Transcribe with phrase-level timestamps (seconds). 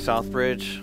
[0.00, 0.82] Southbridge.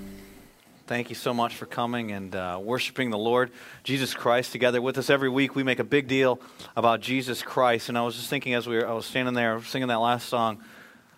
[0.86, 3.50] Thank you so much for coming and uh, worshiping the Lord
[3.84, 5.56] Jesus Christ together with us every week.
[5.56, 6.40] We make a big deal
[6.76, 9.60] about Jesus Christ, and I was just thinking as we were, I was standing there
[9.64, 10.60] singing that last song,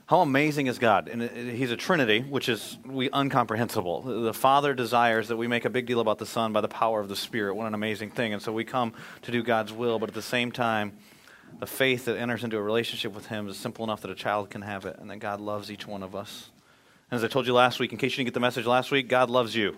[0.06, 1.10] how amazing is God?
[1.10, 1.22] And
[1.52, 4.24] He's a Trinity, which is we uncomprehensible.
[4.24, 7.02] The Father desires that we make a big deal about the Son by the power
[7.02, 7.56] of the Spirit.
[7.56, 8.32] What an amazing thing!
[8.32, 8.94] And so we come
[9.24, 10.94] to do God's will, but at the same time,
[11.60, 14.50] the faith that enters into a relationship with Him is simple enough that a child
[14.50, 16.50] can have it, and that God loves each one of us.
[17.12, 19.08] As I told you last week, in case you didn't get the message last week,
[19.08, 19.76] God loves you.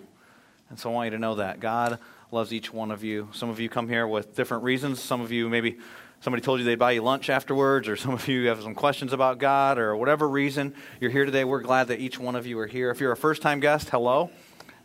[0.68, 1.60] And so I want you to know that.
[1.60, 1.98] God
[2.30, 3.30] loves each one of you.
[3.32, 5.00] Some of you come here with different reasons.
[5.00, 5.78] Some of you, maybe
[6.20, 9.14] somebody told you they'd buy you lunch afterwards, or some of you have some questions
[9.14, 11.44] about God, or whatever reason you're here today.
[11.44, 12.90] We're glad that each one of you are here.
[12.90, 14.30] If you're a first time guest, hello.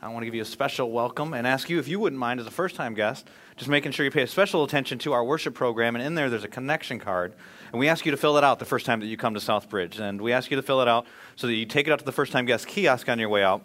[0.01, 2.39] I want to give you a special welcome and ask you if you wouldn't mind,
[2.39, 5.55] as a first time guest, just making sure you pay special attention to our worship
[5.55, 5.95] program.
[5.95, 7.33] And in there, there's a connection card.
[7.71, 9.39] And we ask you to fill that out the first time that you come to
[9.39, 9.99] Southbridge.
[9.99, 12.05] And we ask you to fill it out so that you take it out to
[12.05, 13.63] the first time guest kiosk on your way out.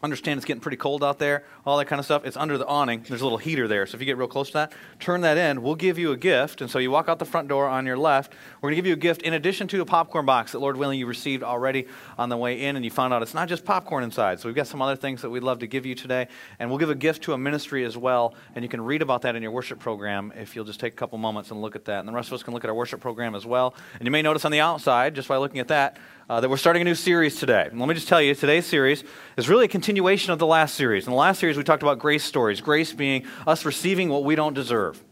[0.00, 2.24] Understand it's getting pretty cold out there, all that kind of stuff.
[2.24, 3.04] It's under the awning.
[3.08, 3.84] There's a little heater there.
[3.84, 5.60] So if you get real close to that, turn that in.
[5.60, 6.60] We'll give you a gift.
[6.60, 8.32] And so you walk out the front door on your left.
[8.60, 10.76] We're going to give you a gift in addition to a popcorn box that, Lord
[10.76, 12.76] willing, you received already on the way in.
[12.76, 14.38] And you found out it's not just popcorn inside.
[14.38, 16.28] So we've got some other things that we'd love to give you today.
[16.60, 18.36] And we'll give a gift to a ministry as well.
[18.54, 20.96] And you can read about that in your worship program if you'll just take a
[20.96, 21.98] couple moments and look at that.
[21.98, 23.74] And the rest of us can look at our worship program as well.
[23.94, 25.96] And you may notice on the outside, just by looking at that,
[26.28, 27.68] uh, that we're starting a new series today.
[27.70, 29.02] And let me just tell you, today's series
[29.36, 31.06] is really a continuation of the last series.
[31.06, 34.34] In the last series, we talked about grace stories, grace being us receiving what we
[34.34, 35.02] don't deserve.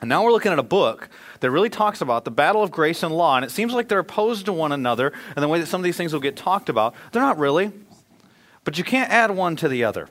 [0.00, 1.08] And now we're looking at a book
[1.40, 3.36] that really talks about the battle of grace and law.
[3.36, 5.84] And it seems like they're opposed to one another, and the way that some of
[5.84, 7.72] these things will get talked about, they're not really.
[8.64, 10.08] But you can't add one to the other.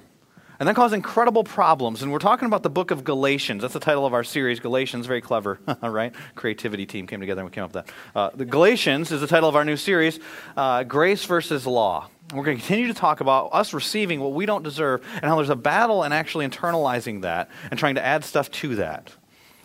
[0.59, 2.02] And that caused incredible problems.
[2.02, 3.61] And we're talking about the book of Galatians.
[3.61, 5.06] That's the title of our series, Galatians.
[5.06, 6.14] Very clever, right?
[6.36, 7.94] Creativity team came together and we came up with that.
[8.16, 10.20] Uh, the Galatians is the title of our new series,
[10.56, 12.09] uh, Grace versus Law.
[12.30, 15.26] And we're going to continue to talk about us receiving what we don't deserve and
[15.26, 19.11] how there's a battle and actually internalizing that and trying to add stuff to that.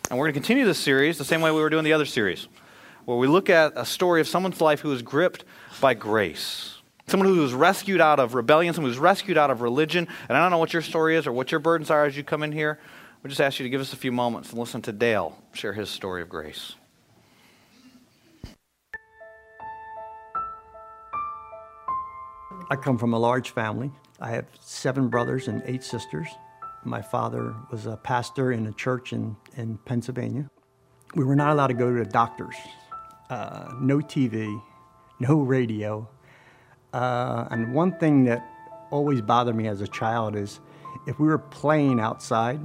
[0.09, 2.05] And we're going to continue this series the same way we were doing the other
[2.05, 2.49] series,
[3.05, 5.45] where we look at a story of someone's life who is gripped
[5.79, 6.80] by grace
[7.11, 10.07] someone who was rescued out of rebellion, someone who's rescued out of religion.
[10.29, 12.23] And I don't know what your story is or what your burdens are as you
[12.23, 12.79] come in here.
[13.21, 15.73] We just ask you to give us a few moments and listen to Dale share
[15.73, 16.73] his story of grace.
[22.69, 23.91] I come from a large family.
[24.21, 26.29] I have seven brothers and eight sisters.
[26.85, 30.49] My father was a pastor in a church in, in Pennsylvania.
[31.15, 32.55] We were not allowed to go to the doctors.
[33.29, 34.61] Uh, no TV,
[35.19, 36.07] no radio,
[36.93, 38.45] uh, and one thing that
[38.91, 40.59] always bothered me as a child is
[41.07, 42.59] if we were playing outside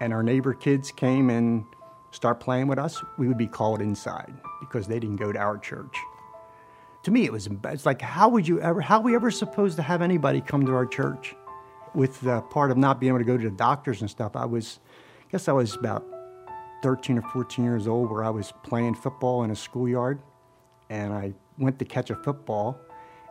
[0.00, 1.64] and our neighbor kids came and
[2.10, 5.58] start playing with us, we would be called inside because they didn't go to our
[5.58, 5.96] church.
[7.04, 9.76] To me, it was it's like how would you ever how are we ever supposed
[9.76, 11.34] to have anybody come to our church?
[11.94, 14.46] With the part of not being able to go to the doctors and stuff, I
[14.46, 14.80] was,
[15.20, 16.04] I guess I was about
[16.82, 20.18] 13 or 14 years old, where I was playing football in a schoolyard,
[20.90, 22.80] and I went to catch a football,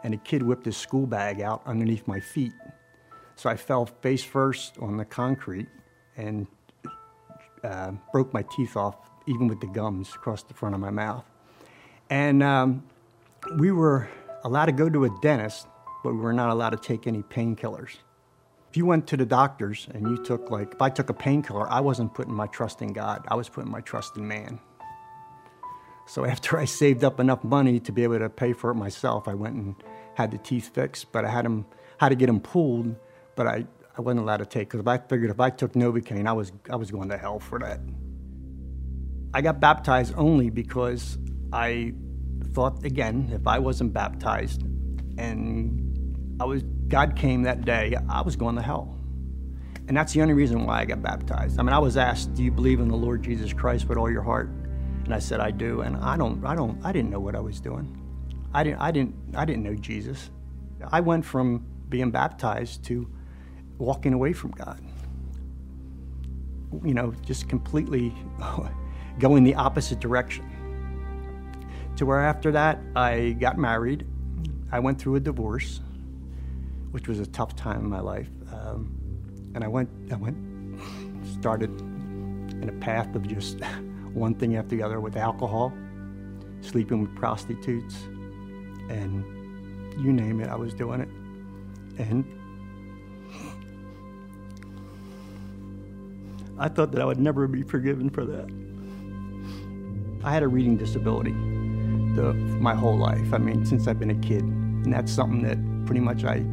[0.04, 2.54] and a kid whipped his school bag out underneath my feet.
[3.36, 5.68] So I fell face first on the concrete
[6.18, 6.48] and
[7.64, 8.98] uh, broke my teeth off,
[9.28, 11.26] even with the gums across the front of my mouth.
[12.10, 12.84] And um,
[13.58, 14.10] we were
[14.44, 15.68] allowed to go to a dentist,
[16.04, 17.98] but we were not allowed to take any painkillers.
[18.70, 21.70] If you went to the doctors and you took, like, if I took a painkiller,
[21.72, 24.60] I wasn't putting my trust in God, I was putting my trust in man.
[26.06, 29.28] So after I saved up enough money to be able to pay for it myself,
[29.28, 29.76] I went and
[30.16, 31.66] had the teeth fixed, but I had them
[31.98, 32.96] had to get them pulled,
[33.36, 33.66] but I,
[33.98, 36.76] I wasn't allowed to take because I figured if I took Novocaine, I was I
[36.76, 37.80] was going to hell for that.
[39.34, 41.18] I got baptized only because
[41.52, 41.94] I
[42.54, 44.64] thought again if I wasn't baptized
[45.18, 49.00] and I was God came that day, I was going to hell.
[49.88, 51.60] And that's the only reason why I got baptized.
[51.60, 54.10] I mean, I was asked, "Do you believe in the Lord Jesus Christ with all
[54.12, 54.50] your heart?"
[55.04, 57.40] And I said, "I do." And I don't I don't I didn't know what I
[57.40, 58.00] was doing.
[58.54, 60.30] I didn't, I didn't, I didn't know Jesus.
[60.92, 63.08] I went from being baptized to
[63.78, 64.80] walking away from God.
[66.84, 68.14] You know, just completely
[69.20, 70.50] going the opposite direction.
[71.98, 74.06] To where after that, I got married.
[74.72, 75.82] I went through a divorce,
[76.92, 78.30] which was a tough time in my life.
[78.52, 78.96] Um,
[79.56, 80.38] and I went, I went,
[81.40, 83.60] started in a path of just
[84.14, 85.74] one thing after the other with alcohol,
[86.62, 87.96] sleeping with prostitutes,
[88.90, 89.24] and
[90.04, 91.10] you name it, I was doing it.
[92.00, 92.26] And
[96.58, 98.50] I thought that I would never be forgiven for that.
[100.24, 101.34] I had a reading disability
[102.16, 103.34] the, my whole life.
[103.34, 104.44] I mean, since I've been a kid.
[104.44, 106.44] And that's something that pretty much I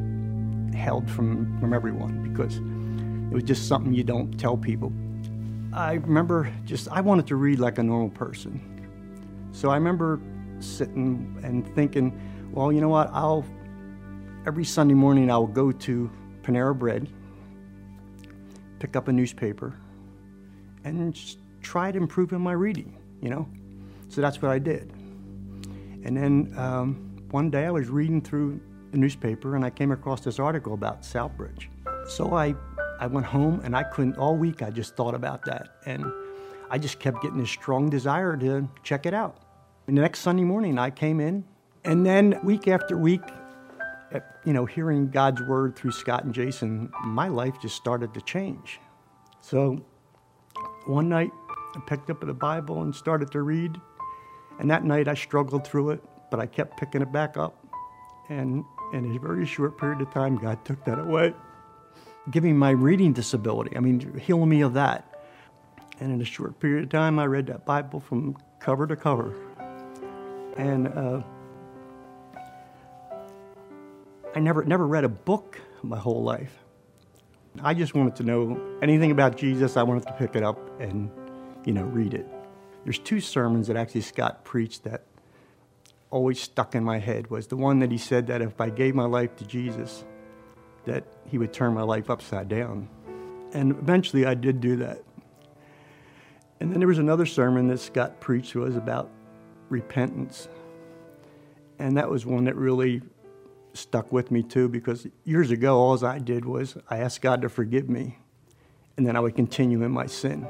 [0.77, 4.93] held from, from everyone because it was just something you don't tell people.
[5.73, 8.61] I remember just, I wanted to read like a normal person.
[9.53, 10.21] So I remember
[10.59, 12.19] sitting and thinking,
[12.53, 13.09] well, you know what?
[13.13, 13.45] I'll,
[14.47, 16.11] every Sunday morning, I'll go to
[16.43, 17.09] Panera Bread,
[18.81, 19.75] pick up a newspaper,
[20.85, 23.49] and just try to improve in my reading, you know?
[24.09, 24.93] So that's what I did.
[26.03, 30.23] And then um, one day I was reading through the newspaper and I came across
[30.23, 31.67] this article about Southbridge.
[32.09, 32.55] So I,
[33.01, 35.69] I went home and I couldn't, all week I just thought about that.
[35.87, 36.05] And
[36.71, 39.39] I just kept getting this strong desire to check it out.
[39.87, 41.45] And the next Sunday morning I came in
[41.85, 43.23] and then week after week,
[44.13, 48.21] eh, you know, hearing God's word through Scott and Jason, my life just started to
[48.21, 48.79] change.
[49.41, 49.83] So
[50.87, 51.31] one night
[51.75, 53.81] I picked up the Bible and started to read.
[54.59, 57.57] And that night I struggled through it, but I kept picking it back up.
[58.29, 58.63] And
[58.93, 61.33] in a very short period of time, God took that away,
[62.31, 63.77] giving my reading disability.
[63.77, 65.07] I mean, healing me of that.
[66.01, 69.35] And in a short period of time, I read that Bible from cover to cover.
[70.57, 71.23] And uh,
[74.35, 76.53] I never, never read a book my whole life.
[77.63, 79.77] I just wanted to know anything about Jesus.
[79.77, 81.11] I wanted to pick it up and,
[81.65, 82.27] you know, read it.
[82.85, 85.05] There's two sermons that actually Scott preached that
[86.11, 88.95] always stuck in my head was the one that he said that if I gave
[88.95, 90.05] my life to Jesus,
[90.85, 92.89] that he would turn my life upside down.
[93.53, 95.03] And eventually I did do that.
[96.61, 99.11] And then there was another sermon that Scott preached was about
[99.69, 100.49] repentance.
[101.79, 103.01] And that was one that really
[103.73, 107.49] stuck with me too because years ago all I did was I asked God to
[107.49, 108.19] forgive me
[108.97, 110.45] and then I would continue in my sin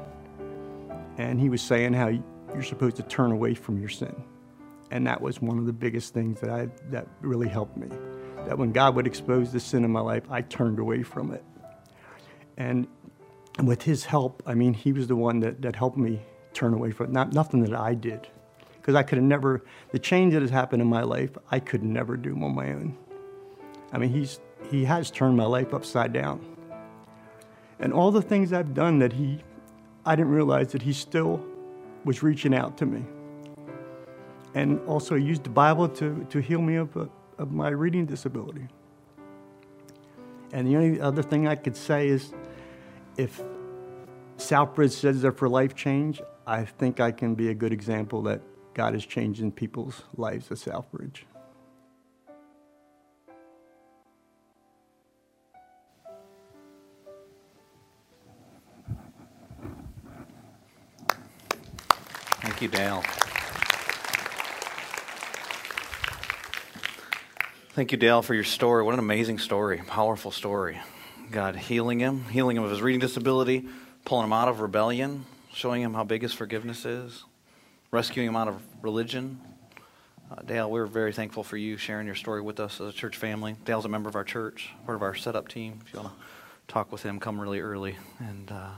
[1.17, 4.15] and he was saying how you're supposed to turn away from your sin.
[4.89, 7.87] And that was one of the biggest things that I that really helped me.
[8.45, 11.43] That when God would expose the sin in my life, I turned away from it.
[12.57, 12.87] And
[13.63, 16.21] with his help, I mean, he was the one that, that helped me
[16.53, 17.11] turn away from it.
[17.11, 18.27] Not nothing that I did.
[18.75, 21.83] Because I could have never the change that has happened in my life, I could
[21.83, 22.97] never do on my own.
[23.91, 24.39] I mean, he's
[24.69, 26.45] he has turned my life upside down.
[27.79, 29.43] And all the things I've done that he
[30.05, 31.45] I didn't realize that he still
[32.05, 33.03] was reaching out to me.
[34.55, 37.09] And also used the Bible to, to heal me of,
[37.41, 38.67] of my reading disability.
[40.53, 42.33] And the only other thing I could say is
[43.17, 43.41] if
[44.37, 48.41] Southbridge says they're for life change, I think I can be a good example that
[48.75, 51.23] God is changing people's lives at Southbridge.
[62.41, 63.03] Thank you, Dale.
[67.73, 68.83] Thank you, Dale, for your story.
[68.83, 70.81] What an amazing story, powerful story.
[71.31, 73.65] God healing him, healing him of his reading disability,
[74.03, 75.23] pulling him out of rebellion,
[75.53, 77.23] showing him how big his forgiveness is,
[77.89, 79.39] rescuing him out of religion.
[80.29, 83.15] Uh, Dale, we're very thankful for you sharing your story with us as a church
[83.15, 83.55] family.
[83.63, 85.79] Dale's a member of our church, part of our setup team.
[85.85, 86.23] If you want to
[86.67, 88.71] talk with him, come really early, and uh,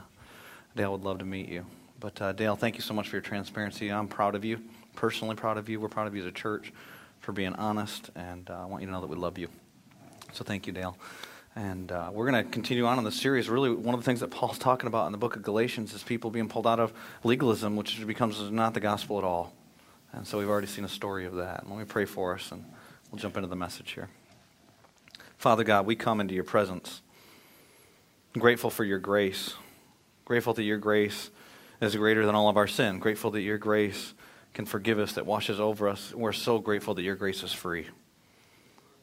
[0.76, 1.66] Dale would love to meet you.
[1.98, 3.88] But uh, Dale, thank you so much for your transparency.
[3.88, 4.60] I'm proud of you,
[4.94, 5.80] personally proud of you.
[5.80, 6.72] We're proud of you as a church
[7.24, 9.48] for being honest, and uh, I want you to know that we love you.
[10.34, 10.96] So thank you, Dale.
[11.56, 13.48] And uh, we're going to continue on in the series.
[13.48, 16.02] Really, one of the things that Paul's talking about in the book of Galatians is
[16.02, 19.54] people being pulled out of legalism, which becomes not the gospel at all.
[20.12, 21.68] And so we've already seen a story of that.
[21.68, 22.62] let me pray for us, and
[23.10, 24.10] we'll jump into the message here.
[25.38, 27.00] Father God, we come into your presence,
[28.38, 29.54] grateful for your grace,
[30.26, 31.30] grateful that your grace
[31.80, 32.98] is greater than all of our sin.
[32.98, 34.12] Grateful that your grace
[34.54, 36.14] can forgive us, that washes over us.
[36.14, 37.88] We're so grateful that your grace is free.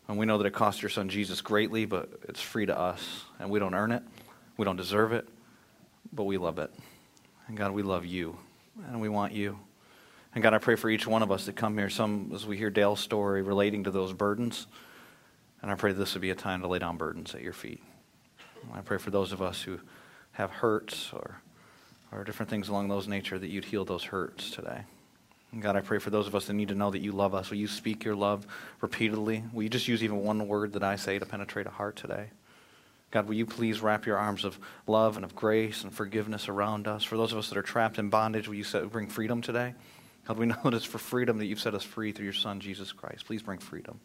[0.07, 3.25] And we know that it cost your son Jesus greatly, but it's free to us.
[3.39, 4.03] And we don't earn it,
[4.57, 5.27] we don't deserve it,
[6.11, 6.73] but we love it.
[7.47, 8.37] And God, we love you,
[8.87, 9.59] and we want you.
[10.33, 12.57] And God, I pray for each one of us that come here, some as we
[12.57, 14.67] hear Dale's story relating to those burdens.
[15.61, 17.83] And I pray this would be a time to lay down burdens at your feet.
[18.73, 19.79] I pray for those of us who
[20.33, 21.41] have hurts or
[22.11, 24.83] or different things along those nature, that you'd heal those hurts today.
[25.51, 27.35] And God, I pray for those of us that need to know that you love
[27.35, 27.49] us.
[27.49, 28.47] Will you speak your love
[28.79, 29.43] repeatedly?
[29.51, 32.29] Will you just use even one word that I say to penetrate a heart today?
[33.11, 36.87] God, will you please wrap your arms of love and of grace and forgiveness around
[36.87, 37.03] us?
[37.03, 39.73] For those of us that are trapped in bondage, will you set, bring freedom today?
[40.25, 42.61] God, we know that it's for freedom that you've set us free through your Son,
[42.61, 43.25] Jesus Christ.
[43.25, 43.99] Please bring freedom.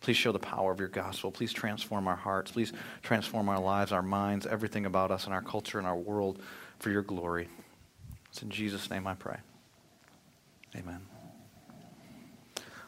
[0.00, 1.32] Please show the power of your gospel.
[1.32, 2.52] Please transform our hearts.
[2.52, 2.72] Please
[3.02, 6.40] transform our lives, our minds, everything about us and our culture and our world
[6.78, 7.48] for your glory.
[8.30, 9.36] It's in Jesus' name I pray.
[10.80, 11.00] Amen.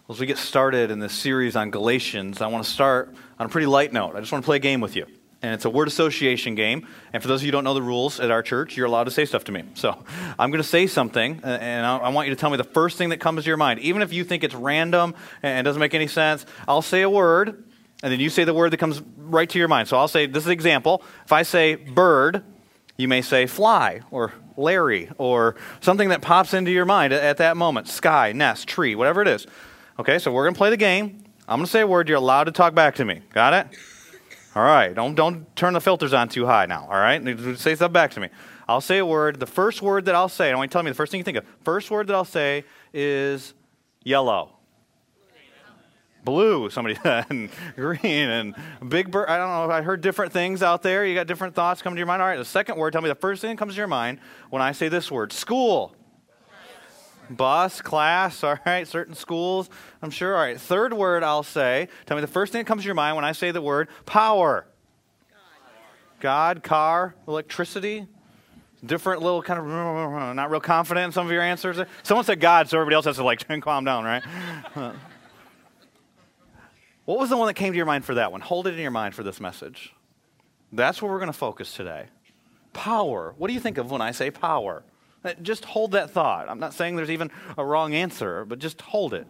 [0.08, 3.49] As we get started in this series on Galatians, I want to start on a
[3.50, 4.16] pretty light note.
[4.16, 5.04] I just want to play a game with you.
[5.42, 6.88] And it's a word association game.
[7.12, 9.04] And for those of you who don't know the rules at our church, you're allowed
[9.04, 9.64] to say stuff to me.
[9.75, 9.90] So
[10.38, 12.96] I'm going to say something, uh, and I want you to tell me the first
[12.96, 13.80] thing that comes to your mind.
[13.80, 17.62] Even if you think it's random and doesn't make any sense, I'll say a word,
[18.02, 19.88] and then you say the word that comes right to your mind.
[19.88, 21.02] So I'll say, this is an example.
[21.26, 22.42] If I say bird,
[22.96, 27.56] you may say fly or Larry or something that pops into your mind at that
[27.56, 29.47] moment sky, nest, tree, whatever it is.
[29.99, 31.25] Okay, so we're going to play the game.
[31.49, 32.09] I'm going to say a word.
[32.09, 33.23] You're allowed to talk back to me.
[33.32, 33.78] Got it?
[34.54, 34.94] All right.
[34.94, 36.87] Don't, don't turn the filters on too high now.
[36.90, 37.23] All right?
[37.59, 38.28] Say stuff back to me.
[38.68, 39.40] I'll say a word.
[39.40, 41.18] The first word that I'll say, I want you to tell me the first thing
[41.18, 41.44] you think of.
[41.62, 43.54] First word that I'll say is
[44.04, 44.56] yellow.
[46.24, 48.54] Blue, somebody and green, and
[48.88, 49.28] big bird.
[49.28, 49.74] I don't know.
[49.74, 51.04] I heard different things out there.
[51.04, 52.22] You got different thoughts coming to your mind.
[52.22, 54.20] All right, the second word, tell me the first thing that comes to your mind
[54.50, 55.96] when I say this word school
[57.30, 60.34] bus, class, all right, certain schools, I'm sure.
[60.34, 61.88] All right, third word I'll say.
[62.06, 63.88] Tell me the first thing that comes to your mind when I say the word
[64.06, 64.66] power.
[66.20, 68.06] God, car, electricity.
[68.84, 71.78] Different little kind of, not real confident in some of your answers.
[72.02, 74.22] Someone said God, so everybody else has to like calm down, right?
[77.12, 78.40] What was the one that came to your mind for that one?
[78.40, 79.92] Hold it in your mind for this message.
[80.73, 82.07] That's where we're going to focus today.
[82.73, 83.35] Power.
[83.37, 84.83] What do you think of when I say power?
[85.23, 86.49] Uh, just hold that thought.
[86.49, 89.26] I'm not saying there's even a wrong answer, but just hold it.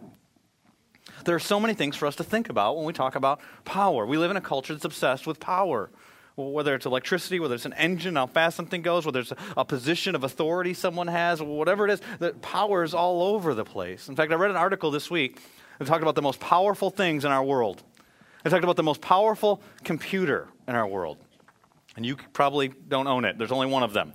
[1.25, 4.05] There are so many things for us to think about when we talk about power.
[4.05, 5.89] We live in a culture that's obsessed with power.
[6.37, 10.15] Whether it's electricity, whether it's an engine, how fast something goes, whether it's a position
[10.15, 14.07] of authority someone has, whatever it is, that power is all over the place.
[14.07, 15.41] In fact, I read an article this week
[15.83, 17.83] that talked about the most powerful things in our world.
[18.45, 21.17] It talked about the most powerful computer in our world.
[21.95, 23.37] And you probably don't own it.
[23.37, 24.13] There's only one of them.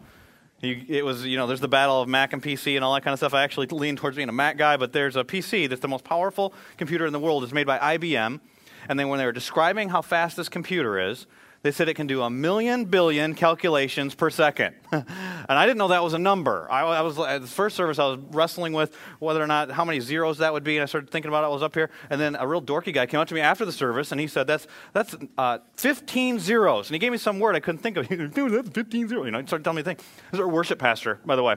[0.61, 3.05] You, it was, you know, there's the battle of Mac and PC and all that
[3.05, 3.33] kind of stuff.
[3.33, 6.05] I actually lean towards being a Mac guy, but there's a PC that's the most
[6.05, 7.45] powerful computer in the world.
[7.45, 8.41] It's made by IBM.
[8.89, 11.27] And then when they were describing how fast this computer is,
[11.69, 14.75] they said it can do a million billion calculations per second.
[14.91, 15.05] and
[15.51, 16.67] I didn't know that was a number.
[16.71, 19.85] I, I, was at the first service, I was wrestling with whether or not how
[19.85, 21.49] many zeros that would be, and I started thinking about it.
[21.49, 23.67] I was up here, and then a real dorky guy came up to me after
[23.67, 27.39] the service, and he said, "That's that's uh, 15 zeros," and he gave me some
[27.39, 28.09] word I couldn't think of.
[28.35, 30.01] "Dude, that's 15 zeros." You know, he started telling me things.
[30.31, 31.57] This is our worship pastor, by the way.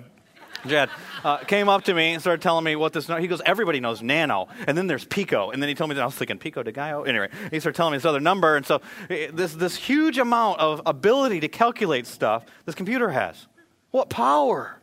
[0.66, 0.90] Jed,
[1.24, 3.08] uh, came up to me and started telling me what this.
[3.08, 6.02] He goes, everybody knows nano, and then there's pico, and then he told me that
[6.02, 7.04] I was thinking pico de gallo.
[7.04, 10.60] Anyway, he started telling me this other number, and so eh, this this huge amount
[10.60, 13.48] of ability to calculate stuff this computer has.
[13.92, 14.78] What power!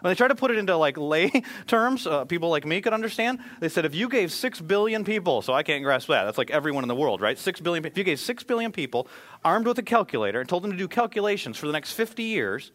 [0.00, 2.92] When they tried to put it into like lay terms, uh, people like me could
[2.92, 3.40] understand.
[3.58, 6.24] They said if you gave six billion people, so I can't grasp that.
[6.24, 7.36] That's like everyone in the world, right?
[7.36, 7.84] Six billion.
[7.84, 9.08] If you gave six billion people
[9.44, 12.70] armed with a calculator and told them to do calculations for the next 50 years,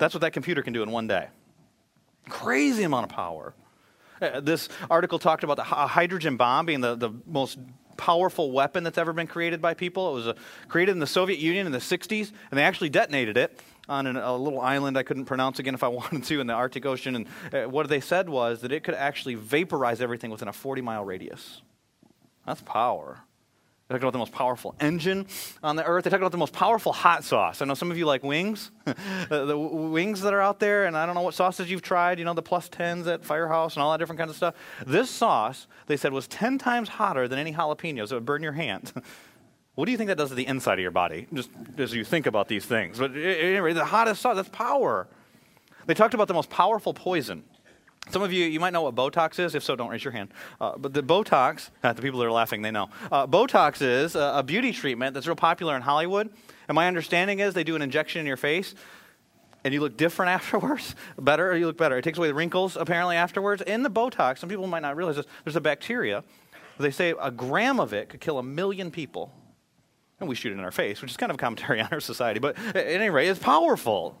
[0.00, 1.28] that's what that computer can do in one day.
[2.28, 3.54] Crazy amount of power.
[4.20, 7.58] Uh, this article talked about the hydrogen bomb being the, the most
[7.96, 10.10] powerful weapon that's ever been created by people.
[10.10, 10.34] It was uh,
[10.68, 14.16] created in the Soviet Union in the 60s, and they actually detonated it on an,
[14.16, 17.14] a little island I couldn't pronounce again if I wanted to in the Arctic Ocean.
[17.16, 20.80] And uh, what they said was that it could actually vaporize everything within a 40
[20.80, 21.60] mile radius.
[22.46, 23.20] That's power.
[23.90, 25.26] They talked about the most powerful engine
[25.64, 26.04] on the earth.
[26.04, 27.60] They talked about the most powerful hot sauce.
[27.60, 30.96] I know some of you like wings, the, the, wings that are out there, and
[30.96, 33.82] I don't know what sauces you've tried, you know, the plus 10s at Firehouse and
[33.82, 34.54] all that different kinds of stuff.
[34.86, 38.12] This sauce, they said, was 10 times hotter than any jalapenos.
[38.12, 38.92] It would burn your hand.
[39.74, 42.04] what do you think that does to the inside of your body, just as you
[42.04, 42.96] think about these things?
[42.96, 45.08] But anyway, the hottest sauce, that's power.
[45.86, 47.42] They talked about the most powerful poison.
[48.10, 49.54] Some of you, you might know what Botox is.
[49.54, 50.30] If so, don't raise your hand.
[50.60, 52.90] Uh, but the Botox, uh, the people that are laughing, they know.
[53.10, 56.30] Uh, Botox is a, a beauty treatment that's real popular in Hollywood.
[56.68, 58.74] And my understanding is they do an injection in your face
[59.64, 61.96] and you look different afterwards, better, or you look better.
[61.98, 63.62] It takes away the wrinkles apparently afterwards.
[63.62, 66.24] In the Botox, some people might not realize this, there's a bacteria.
[66.78, 69.32] They say a gram of it could kill a million people.
[70.18, 72.00] And we shoot it in our face, which is kind of a commentary on our
[72.00, 72.40] society.
[72.40, 74.18] But at any rate, it's powerful.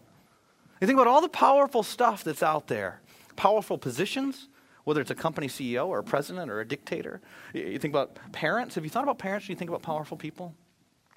[0.80, 3.00] You think about all the powerful stuff that's out there
[3.40, 4.48] powerful positions,
[4.84, 7.22] whether it's a company CEO or a president or a dictator.
[7.54, 8.74] You think about parents.
[8.74, 10.54] Have you thought about parents when you think about powerful people?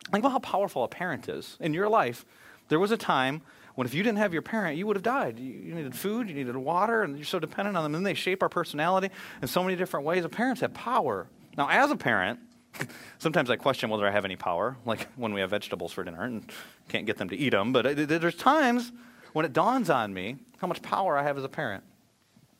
[0.09, 1.57] Think about how powerful a parent is.
[1.59, 2.23] In your life,
[2.69, 3.41] there was a time
[3.75, 5.37] when if you didn't have your parent, you would have died.
[5.37, 7.93] You, needed food, you needed water, and you're so dependent on them.
[7.93, 9.09] And they shape our personality
[9.41, 10.25] in so many different ways.
[10.27, 11.27] Parents have power.
[11.57, 12.39] Now, as a parent,
[13.17, 16.23] sometimes I question whether I have any power, like when we have vegetables for dinner
[16.23, 16.49] and
[16.87, 17.73] can't get them to eat them.
[17.73, 18.93] But uh, there's times
[19.33, 21.83] when it dawns on me how much power I have as a parent.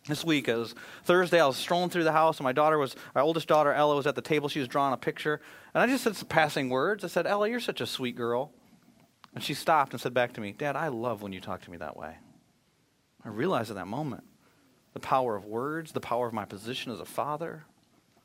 [0.08, 2.96] This week, it was Thursday, I was strolling through the house, and my daughter was,
[3.16, 4.50] my oldest daughter, Ella, was at the table.
[4.50, 5.40] She was drawing a picture.
[5.74, 7.06] And I just said some passing words.
[7.06, 8.52] I said, Ella, you're such a sweet girl.
[9.34, 11.72] And she stopped and said back to me, Dad, I love when you talk to
[11.72, 12.18] me that way.
[13.24, 14.26] I realized at that moment
[14.94, 17.64] the power of words, the power of my position as a father.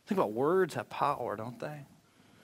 [0.07, 1.87] Think about words have power, don't they?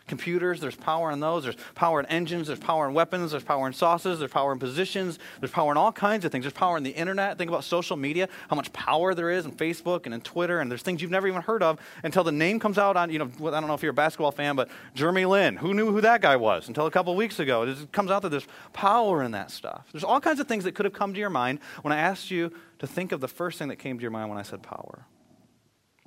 [0.07, 1.45] Computers, there's power in those.
[1.45, 4.59] There's power in engines, there's power in weapons, there's power in sauces, there's power in
[4.59, 6.45] positions, there's power in all kinds of things.
[6.45, 7.39] There's power in the internet.
[7.39, 10.71] Think about social media, how much power there is in Facebook and in Twitter, and
[10.71, 13.31] there's things you've never even heard of until the name comes out on, you know,
[13.47, 15.57] I don't know if you're a basketball fan, but Jeremy Lin.
[15.57, 17.63] Who knew who that guy was until a couple weeks ago?
[17.63, 19.87] It comes out that there's power in that stuff.
[19.93, 22.31] There's all kinds of things that could have come to your mind when I asked
[22.31, 24.63] you to think of the first thing that came to your mind when I said
[24.63, 25.07] power.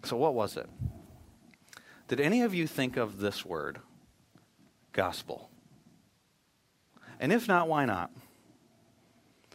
[0.03, 0.69] So, what was it?
[2.07, 3.79] Did any of you think of this word?
[4.93, 5.49] Gospel?
[7.19, 8.11] And if not, why not?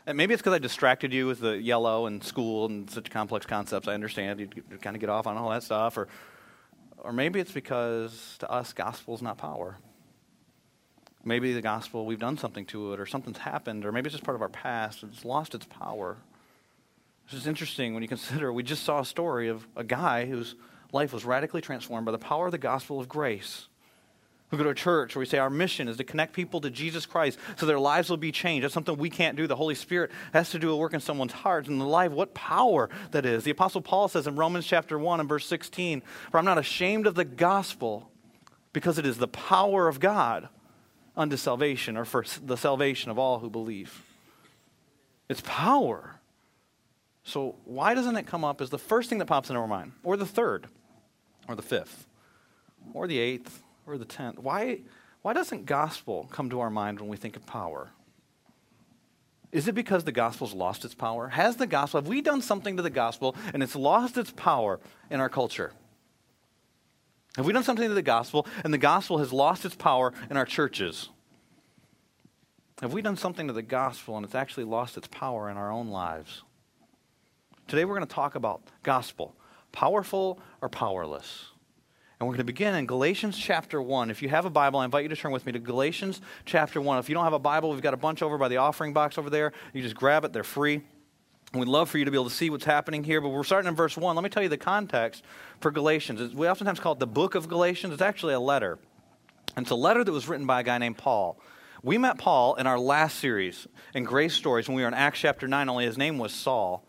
[0.06, 3.46] And maybe it's because I distracted you with the yellow and school and such complex
[3.46, 3.86] concepts.
[3.86, 4.48] I understand you
[4.80, 6.08] kind of get off on all that stuff, or,
[6.98, 9.78] or maybe it's because to us, gospel is not power.
[11.24, 14.24] Maybe the gospel we've done something to it, or something's happened, or maybe it's just
[14.24, 15.04] part of our past.
[15.04, 16.16] It's lost its power.
[17.26, 20.56] It's is interesting when you consider we just saw a story of a guy whose
[20.92, 23.68] life was radically transformed by the power of the gospel of grace.
[24.52, 27.06] We go to church where we say our mission is to connect people to Jesus
[27.06, 28.64] Christ so their lives will be changed.
[28.64, 29.46] That's something we can't do.
[29.46, 32.12] The Holy Spirit has to do a work in someone's heart and the life.
[32.12, 33.44] What power that is.
[33.44, 37.06] The Apostle Paul says in Romans chapter 1 and verse 16, For I'm not ashamed
[37.06, 38.10] of the gospel
[38.74, 40.50] because it is the power of God
[41.16, 44.02] unto salvation or for the salvation of all who believe.
[45.30, 46.20] It's power.
[47.24, 49.92] So why doesn't it come up as the first thing that pops into our mind?
[50.04, 50.66] Or the third?
[51.48, 52.06] Or the fifth?
[52.92, 53.61] Or the eighth?
[53.86, 54.38] Or the tenth.
[54.38, 54.80] Why,
[55.22, 57.90] why doesn't gospel come to our mind when we think of power?
[59.52, 61.28] Is it because the gospel's lost its power?
[61.28, 64.80] Has the gospel, have we done something to the gospel and it's lost its power
[65.10, 65.72] in our culture?
[67.36, 70.36] Have we done something to the gospel and the gospel has lost its power in
[70.36, 71.10] our churches?
[72.80, 75.70] Have we done something to the gospel and it's actually lost its power in our
[75.70, 76.42] own lives?
[77.68, 79.36] Today we're going to talk about gospel
[79.70, 81.51] powerful or powerless?
[82.22, 84.08] And we're going to begin in Galatians chapter 1.
[84.08, 86.80] If you have a Bible, I invite you to turn with me to Galatians chapter
[86.80, 86.98] 1.
[87.00, 89.18] If you don't have a Bible, we've got a bunch over by the offering box
[89.18, 89.52] over there.
[89.72, 90.82] You just grab it, they're free.
[91.52, 93.68] We'd love for you to be able to see what's happening here, but we're starting
[93.68, 94.14] in verse 1.
[94.14, 95.24] Let me tell you the context
[95.58, 96.32] for Galatians.
[96.32, 97.92] We oftentimes call it the book of Galatians.
[97.92, 98.78] It's actually a letter.
[99.56, 101.40] And it's a letter that was written by a guy named Paul.
[101.82, 105.18] We met Paul in our last series in Grace Stories when we were in Acts
[105.18, 106.86] chapter 9, only his name was Saul.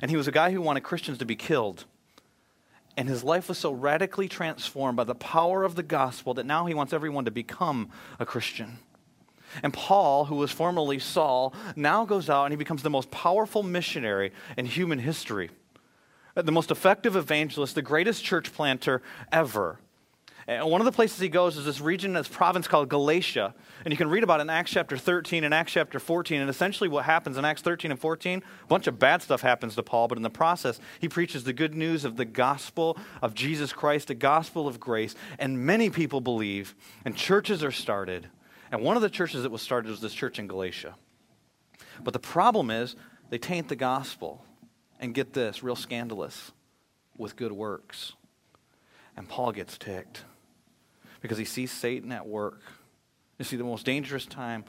[0.00, 1.84] And he was a guy who wanted Christians to be killed.
[3.00, 6.66] And his life was so radically transformed by the power of the gospel that now
[6.66, 8.76] he wants everyone to become a Christian.
[9.62, 13.62] And Paul, who was formerly Saul, now goes out and he becomes the most powerful
[13.62, 15.48] missionary in human history,
[16.34, 19.00] the most effective evangelist, the greatest church planter
[19.32, 19.78] ever.
[20.50, 23.54] And one of the places he goes is this region, this province called Galatia.
[23.84, 26.40] And you can read about it in Acts chapter 13 and Acts chapter 14.
[26.40, 29.76] And essentially, what happens in Acts 13 and 14, a bunch of bad stuff happens
[29.76, 33.32] to Paul, but in the process, he preaches the good news of the gospel of
[33.32, 35.14] Jesus Christ, the gospel of grace.
[35.38, 38.28] And many people believe, and churches are started.
[38.72, 40.96] And one of the churches that was started was this church in Galatia.
[42.02, 42.96] But the problem is,
[43.28, 44.44] they taint the gospel.
[44.98, 46.50] And get this, real scandalous,
[47.16, 48.14] with good works.
[49.16, 50.24] And Paul gets ticked
[51.20, 52.60] because he sees Satan at work.
[53.38, 54.64] You see, the most dangerous time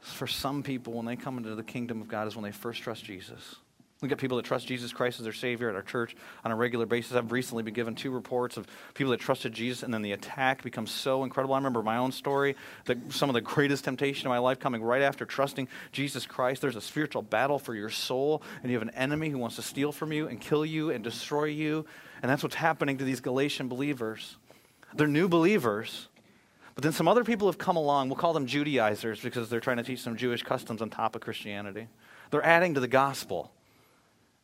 [0.00, 2.82] for some people when they come into the kingdom of God is when they first
[2.82, 3.56] trust Jesus.
[4.02, 6.56] We get people that trust Jesus Christ as their Savior at our church on a
[6.56, 7.14] regular basis.
[7.14, 10.64] I've recently been given two reports of people that trusted Jesus, and then the attack
[10.64, 11.54] becomes so incredible.
[11.54, 14.82] I remember my own story that some of the greatest temptation in my life coming
[14.82, 16.60] right after trusting Jesus Christ.
[16.62, 19.62] There's a spiritual battle for your soul, and you have an enemy who wants to
[19.62, 21.86] steal from you and kill you and destroy you.
[22.22, 24.36] And that's what's happening to these Galatian believers.
[24.94, 26.08] They're new believers.
[26.74, 28.08] But then some other people have come along.
[28.08, 31.20] We'll call them Judaizers because they're trying to teach some Jewish customs on top of
[31.20, 31.88] Christianity.
[32.30, 33.52] They're adding to the gospel.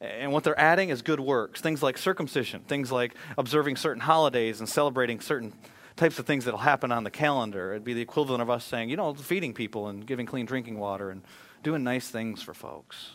[0.01, 4.61] And what they're adding is good works, things like circumcision, things like observing certain holidays
[4.61, 5.53] and celebrating certain
[5.97, 7.73] types of things that'll happen on the calendar.
[7.73, 10.79] It'd be the equivalent of us saying, you know, feeding people and giving clean drinking
[10.79, 11.23] water and
[11.65, 13.11] doing nice things for folks.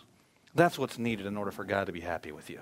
[0.55, 2.61] That's what's needed in order for God to be happy with you.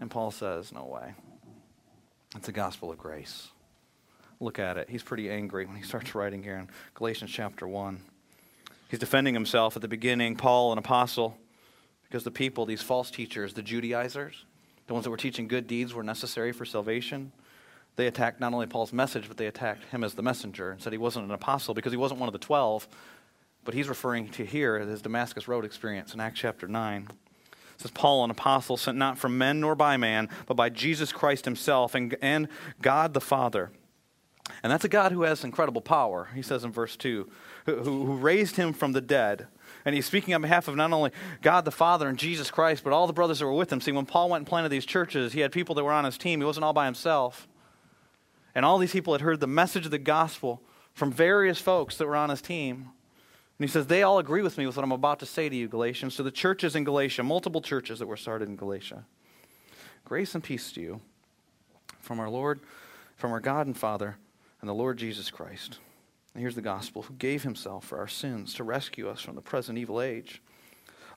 [0.00, 1.14] And Paul says, no way.
[2.38, 3.48] It's the gospel of grace.
[4.38, 4.88] Look at it.
[4.88, 8.00] He's pretty angry when he starts writing here in Galatians chapter 1.
[8.88, 11.36] He's defending himself at the beginning, Paul, an apostle,
[12.04, 14.44] because the people, these false teachers, the Judaizers,
[14.86, 17.32] the ones that were teaching good deeds were necessary for salvation,
[17.96, 20.92] they attacked not only Paul's message, but they attacked him as the messenger and said
[20.92, 22.86] he wasn't an apostle because he wasn't one of the twelve.
[23.64, 27.08] But he's referring to here his Damascus Road experience in Acts chapter 9.
[27.78, 31.44] Says, Paul, an apostle sent not from men nor by man, but by Jesus Christ
[31.44, 32.48] himself and, and
[32.82, 33.70] God the Father.
[34.62, 37.30] And that's a God who has incredible power, he says in verse 2,
[37.66, 39.46] who, who raised him from the dead
[39.84, 42.92] And he's speaking on behalf of not only God the Father and Jesus Christ, but
[42.92, 43.80] all the brothers that were with him.
[43.80, 46.18] See, when Paul went and planted these churches, he had people that were on his
[46.18, 46.40] team.
[46.40, 47.46] He wasn't all by himself.
[48.54, 50.62] And all these people had heard the message of the gospel
[50.94, 52.90] from various folks that were on his team.
[53.58, 55.56] And he says, They all agree with me with what I'm about to say to
[55.56, 56.14] you, Galatians.
[56.14, 59.04] So the churches in Galatia, multiple churches that were started in Galatia.
[60.04, 61.00] Grace and peace to you
[62.00, 62.60] from our Lord,
[63.16, 64.16] from our God and Father,
[64.60, 65.78] and the Lord Jesus Christ.
[66.34, 69.42] And here's the gospel who gave himself for our sins to rescue us from the
[69.42, 70.40] present evil age,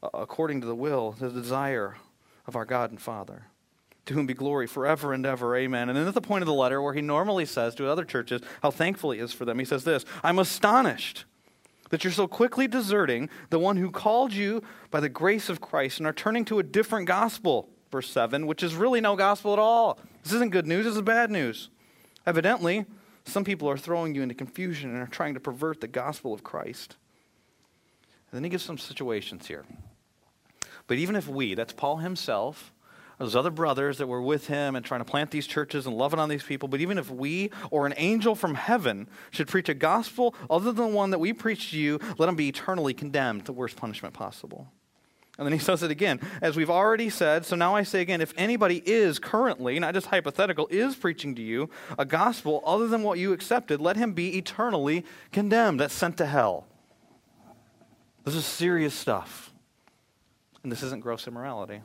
[0.01, 1.97] uh, according to the will, the desire
[2.47, 3.45] of our God and Father
[4.07, 5.55] to whom be glory forever and ever.
[5.55, 5.87] Amen.
[5.87, 8.41] And then at the point of the letter where he normally says to other churches
[8.63, 11.25] how thankful he is for them, he says this I'm astonished
[11.91, 15.99] that you're so quickly deserting the one who called you by the grace of Christ
[15.99, 19.59] and are turning to a different gospel, verse 7, which is really no gospel at
[19.59, 19.99] all.
[20.23, 21.69] This isn't good news, this is bad news.
[22.25, 22.85] Evidently,
[23.25, 26.43] some people are throwing you into confusion and are trying to pervert the gospel of
[26.43, 26.95] Christ.
[28.31, 29.65] And then he gives some situations here.
[30.87, 32.73] But even if we, that's Paul himself,
[33.21, 36.19] those other brothers that were with him and trying to plant these churches and loving
[36.19, 36.67] on these people.
[36.67, 40.89] But even if we or an angel from heaven should preach a gospel other than
[40.89, 44.15] the one that we preach to you, let him be eternally condemned, the worst punishment
[44.15, 44.67] possible.
[45.37, 47.45] And then he says it again, as we've already said.
[47.45, 51.43] So now I say again, if anybody is currently, not just hypothetical, is preaching to
[51.43, 55.79] you a gospel other than what you accepted, let him be eternally condemned.
[55.79, 56.65] That's sent to hell.
[58.25, 59.53] This is serious stuff.
[60.63, 61.81] And this isn't gross immorality.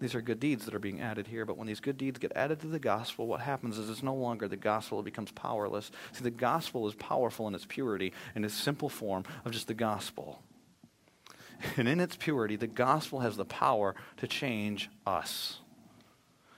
[0.00, 2.32] These are good deeds that are being added here, but when these good deeds get
[2.34, 5.90] added to the gospel, what happens is it's no longer the gospel, it becomes powerless.
[6.12, 9.74] See, the gospel is powerful in its purity, in its simple form of just the
[9.74, 10.42] gospel.
[11.76, 15.58] And in its purity, the gospel has the power to change us,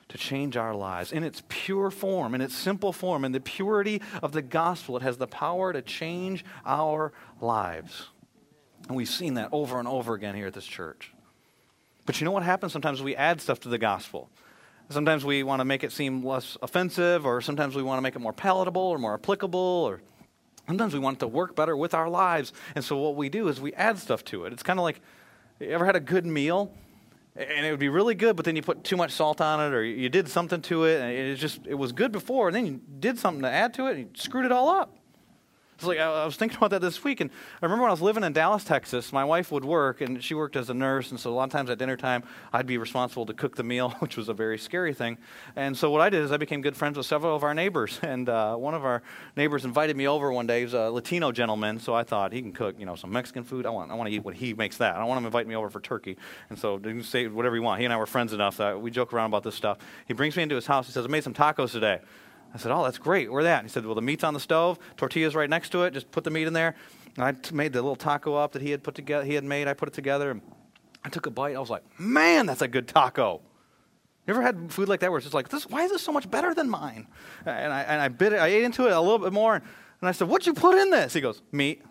[0.08, 1.10] to change our lives.
[1.10, 5.02] In its pure form, in its simple form, in the purity of the gospel, it
[5.02, 8.10] has the power to change our lives.
[8.86, 11.11] And we've seen that over and over again here at this church.
[12.06, 12.72] But you know what happens?
[12.72, 14.28] Sometimes we add stuff to the gospel.
[14.88, 18.16] Sometimes we want to make it seem less offensive, or sometimes we want to make
[18.16, 20.02] it more palatable or more applicable, or
[20.66, 22.52] sometimes we want it to work better with our lives.
[22.74, 24.52] And so what we do is we add stuff to it.
[24.52, 25.00] It's kind of like
[25.60, 26.72] you ever had a good meal?
[27.34, 29.74] And it would be really good, but then you put too much salt on it,
[29.74, 32.66] or you did something to it, and it just it was good before, and then
[32.66, 34.98] you did something to add to it, and you screwed it all up.
[35.82, 37.28] It's like I, was thinking about that this week, and
[37.60, 39.12] I remember when I was living in Dallas, Texas.
[39.12, 41.50] My wife would work, and she worked as a nurse, and so a lot of
[41.50, 44.58] times at dinner time, I'd be responsible to cook the meal, which was a very
[44.58, 45.18] scary thing.
[45.56, 47.98] And so what I did is I became good friends with several of our neighbors,
[48.02, 49.02] and uh, one of our
[49.36, 50.58] neighbors invited me over one day.
[50.58, 53.42] He was a Latino gentleman, so I thought he can cook, you know, some Mexican
[53.42, 53.66] food.
[53.66, 54.94] I want, I want to eat what he makes that.
[54.94, 56.16] I don't want him to invite me over for turkey,
[56.48, 57.80] and so you can say whatever you want.
[57.80, 59.78] He and I were friends enough that we joke around about this stuff.
[60.06, 60.86] He brings me into his house.
[60.86, 61.98] He says, "I made some tacos today."
[62.54, 63.30] I said, Oh, that's great.
[63.32, 63.60] Where that?
[63.60, 65.92] And he said, Well, the meat's on the stove, tortillas right next to it.
[65.94, 66.74] Just put the meat in there.
[67.16, 69.24] And I t- made the little taco up that he had put together.
[69.24, 69.68] He had made.
[69.68, 70.40] I put it together.
[71.04, 71.56] I took a bite.
[71.56, 73.40] I was like, Man, that's a good taco.
[74.26, 76.12] You ever had food like that where it's just like, this, why is this so
[76.12, 77.08] much better than mine?
[77.44, 78.38] And I, and I bit it.
[78.38, 79.56] I ate into it a little bit more.
[79.56, 81.12] And I said, What'd you put in this?
[81.12, 81.82] He goes, Meat.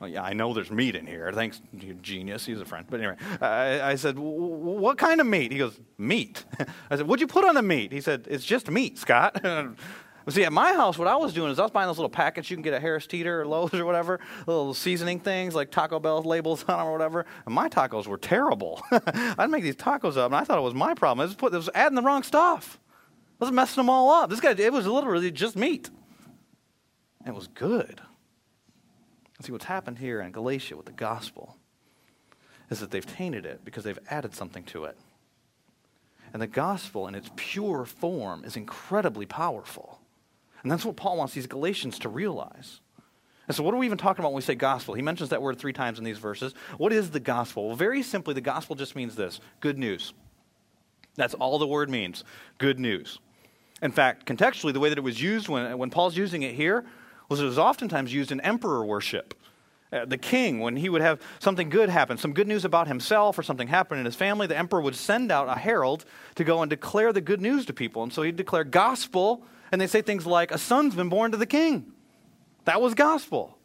[0.00, 1.32] Well, yeah, I know there's meat in here.
[1.32, 1.62] Thanks,
[2.02, 2.44] genius.
[2.44, 2.86] He's a friend.
[2.88, 5.52] But anyway, I, I said, What kind of meat?
[5.52, 6.44] He goes, Meat.
[6.90, 7.92] I said, What'd you put on the meat?
[7.92, 9.42] He said, It's just meat, Scott.
[10.28, 12.50] See, at my house, what I was doing is I was buying those little packets
[12.50, 16.00] you can get at Harris Teeter or Lowe's or whatever, little seasoning things like Taco
[16.00, 17.26] Bell labels on them or whatever.
[17.46, 18.82] And my tacos were terrible.
[18.90, 21.20] I'd make these tacos up, and I thought it was my problem.
[21.22, 22.80] I was, put, I was adding the wrong stuff.
[23.40, 24.28] I was messing them all up.
[24.28, 25.90] This guy, it was literally just meat.
[27.24, 28.00] It was good.
[29.40, 31.56] See, what's happened here in Galatia with the gospel
[32.70, 34.96] is that they've tainted it because they've added something to it.
[36.32, 40.00] And the gospel, in its pure form, is incredibly powerful.
[40.62, 42.80] And that's what Paul wants these Galatians to realize.
[43.46, 44.94] And so, what are we even talking about when we say gospel?
[44.94, 46.52] He mentions that word three times in these verses.
[46.78, 47.68] What is the gospel?
[47.68, 50.14] Well, very simply, the gospel just means this good news.
[51.14, 52.24] That's all the word means
[52.58, 53.20] good news.
[53.82, 56.84] In fact, contextually, the way that it was used when, when Paul's using it here
[57.28, 59.34] was it was oftentimes used in emperor worship.
[59.92, 63.38] Uh, the king, when he would have something good happen, some good news about himself
[63.38, 66.60] or something happen in his family, the emperor would send out a herald to go
[66.60, 68.02] and declare the good news to people.
[68.02, 71.36] And so he'd declare gospel, and they'd say things like, A son's been born to
[71.36, 71.92] the king.
[72.64, 73.56] That was gospel.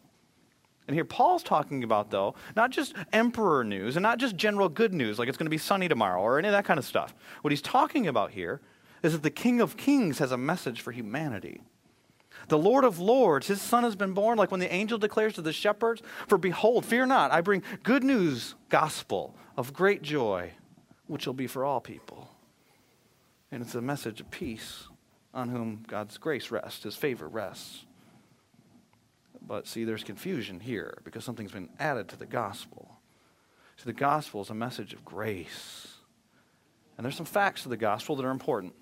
[0.88, 4.94] And here Paul's talking about, though, not just emperor news and not just general good
[4.94, 7.16] news, like it's going to be sunny tomorrow or any of that kind of stuff.
[7.42, 8.62] What he's talking about here
[9.02, 11.62] is that the King of Kings has a message for humanity.
[12.48, 15.42] The Lord of Lords, his son has been born, like when the angel declares to
[15.42, 20.52] the shepherds, For behold, fear not, I bring good news, gospel of great joy,
[21.08, 22.30] which will be for all people.
[23.52, 24.88] And it's a message of peace
[25.34, 27.86] on whom God's grace rests, his favor rests.
[29.42, 32.98] But see, there's confusion here because something's been added to the gospel.
[33.78, 35.88] See, the gospel is a message of grace.
[36.98, 38.74] And there's some facts to the gospel that are important.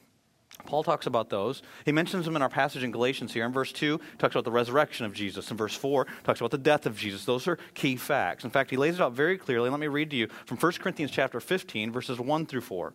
[0.66, 1.62] Paul talks about those.
[1.86, 3.46] He mentions them in our passage in Galatians here.
[3.46, 5.50] In verse 2, talks about the resurrection of Jesus.
[5.50, 7.26] In verse 4, talks about the death of Jesus.
[7.26, 8.44] Those are key facts.
[8.44, 9.70] In fact, he lays it out very clearly.
[9.70, 12.94] Let me read to you from 1 Corinthians chapter 15, verses 1 through 4.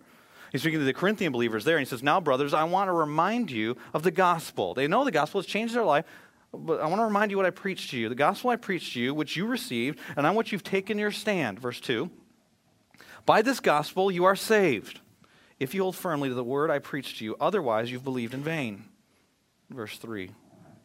[0.53, 2.93] He's speaking to the Corinthian believers there, and he says, Now, brothers, I want to
[2.93, 4.75] remind you of the gospel.
[4.75, 6.05] They know the gospel has changed their life,
[6.53, 8.09] but I want to remind you what I preached to you.
[8.09, 11.11] The gospel I preached to you, which you received, and on which you've taken your
[11.11, 11.59] stand.
[11.59, 12.09] Verse 2.
[13.27, 15.01] By this gospel you are saved
[15.65, 17.37] if you hold firmly to the word I preached to you.
[17.41, 18.85] Otherwise, you've believed in vain.
[19.71, 20.31] Verse 3.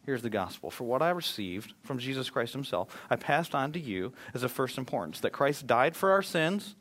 [0.06, 0.72] Here's the gospel.
[0.72, 4.52] For what I received from Jesus Christ himself, I passed on to you as of
[4.52, 6.76] first importance that Christ died for our sins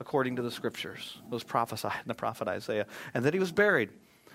[0.00, 3.90] according to the scriptures, those prophesied in the prophet Isaiah, and that he was buried.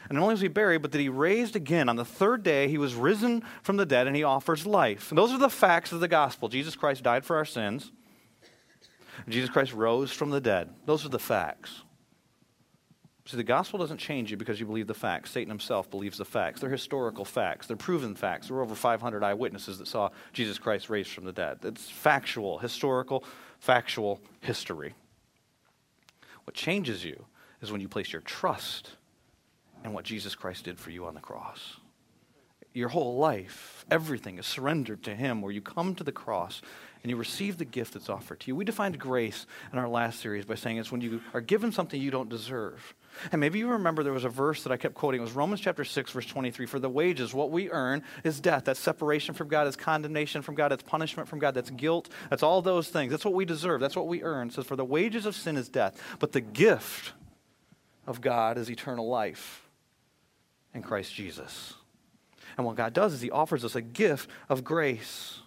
[0.09, 1.89] And not only was he buried, but that he raised again.
[1.89, 5.09] On the third day, he was risen from the dead and he offers life.
[5.09, 6.49] And those are the facts of the gospel.
[6.49, 7.91] Jesus Christ died for our sins.
[9.27, 10.69] Jesus Christ rose from the dead.
[10.85, 11.81] Those are the facts.
[13.27, 15.31] See, the gospel doesn't change you because you believe the facts.
[15.31, 16.61] Satan himself believes the facts.
[16.61, 17.67] They're historical facts.
[17.67, 18.47] They're proven facts.
[18.47, 21.59] There were over 500 eyewitnesses that saw Jesus Christ raised from the dead.
[21.63, 23.25] It's factual, historical,
[23.59, 24.93] factual history.
[26.45, 27.25] What changes you
[27.61, 28.91] is when you place your trust
[29.83, 31.75] in what Jesus Christ did for you on the cross.
[32.73, 36.61] Your whole life, everything is surrendered to Him, where you come to the cross
[37.03, 38.55] and you receive the gift that's offered to you.
[38.55, 41.99] We defined grace in our last series by saying it's when you are given something
[41.99, 42.93] you don't deserve.
[43.31, 45.19] And maybe you remember there was a verse that I kept quoting.
[45.19, 46.65] It was Romans chapter 6, verse 23.
[46.65, 48.65] For the wages, what we earn, is death.
[48.65, 49.67] That's separation from God.
[49.67, 50.71] It's condemnation from God.
[50.71, 51.53] It's punishment from God.
[51.53, 52.09] That's guilt.
[52.29, 53.11] That's all those things.
[53.11, 53.81] That's what we deserve.
[53.81, 54.47] That's what we earn.
[54.49, 56.01] It says, For the wages of sin is death.
[56.19, 57.13] But the gift
[58.05, 59.67] of God is eternal life
[60.73, 61.73] in Christ Jesus.
[62.57, 65.41] And what God does is He offers us a gift of grace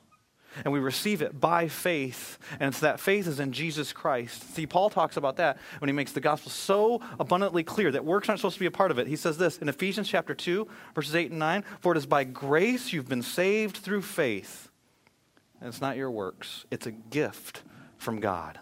[0.65, 2.39] and we receive it by faith.
[2.59, 4.55] And it's that faith is in Jesus Christ.
[4.55, 8.29] See, Paul talks about that when he makes the gospel so abundantly clear that works
[8.29, 9.07] aren't supposed to be a part of it.
[9.07, 12.25] He says this in Ephesians chapter 2, verses 8 and 9 For it is by
[12.25, 14.71] grace you've been saved through faith.
[15.61, 17.63] And it's not your works, it's a gift
[17.99, 18.59] from God.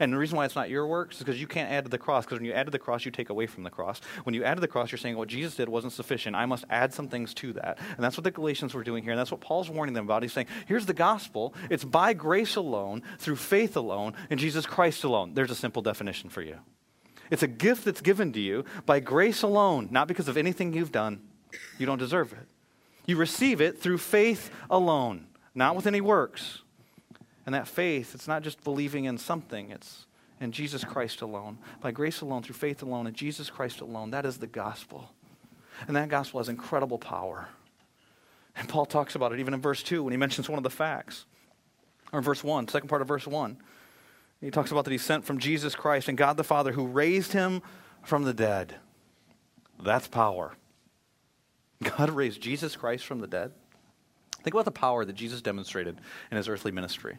[0.00, 1.98] And the reason why it's not your works is because you can't add to the
[1.98, 2.24] cross.
[2.24, 4.00] Because when you add to the cross, you take away from the cross.
[4.24, 6.34] When you add to the cross, you're saying what Jesus did wasn't sufficient.
[6.34, 7.78] I must add some things to that.
[7.78, 9.12] And that's what the Galatians were doing here.
[9.12, 10.22] And that's what Paul's warning them about.
[10.22, 11.54] He's saying, here's the gospel.
[11.70, 15.34] It's by grace alone, through faith alone, in Jesus Christ alone.
[15.34, 16.58] There's a simple definition for you.
[17.30, 20.92] It's a gift that's given to you by grace alone, not because of anything you've
[20.92, 21.22] done.
[21.78, 22.48] You don't deserve it.
[23.06, 26.62] You receive it through faith alone, not with any works.
[27.46, 30.06] And that faith, it's not just believing in something, it's
[30.40, 34.10] in Jesus Christ alone, by grace alone, through faith alone, in Jesus Christ alone.
[34.10, 35.10] That is the gospel.
[35.86, 37.48] And that gospel has incredible power.
[38.56, 40.70] And Paul talks about it even in verse 2 when he mentions one of the
[40.70, 41.26] facts.
[42.12, 43.58] Or in verse 1, second part of verse 1.
[44.40, 47.32] He talks about that he's sent from Jesus Christ and God the Father who raised
[47.32, 47.62] him
[48.02, 48.76] from the dead.
[49.82, 50.54] That's power.
[51.82, 53.52] God raised Jesus Christ from the dead.
[54.42, 55.98] Think about the power that Jesus demonstrated
[56.30, 57.18] in his earthly ministry.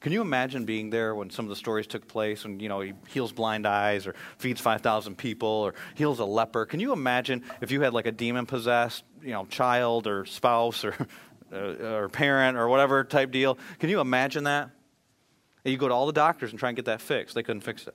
[0.00, 2.80] Can you imagine being there when some of the stories took place and, you know,
[2.80, 6.64] he heals blind eyes or feeds 5,000 people or heals a leper?
[6.64, 10.86] Can you imagine if you had like a demon possessed, you know, child or spouse
[10.86, 10.94] or,
[11.52, 13.58] uh, or parent or whatever type deal?
[13.78, 14.70] Can you imagine that?
[15.66, 17.34] And you go to all the doctors and try and get that fixed.
[17.34, 17.94] They couldn't fix it.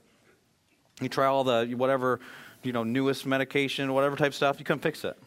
[1.02, 2.20] You try all the whatever,
[2.62, 5.18] you know, newest medication, whatever type stuff, you couldn't fix it.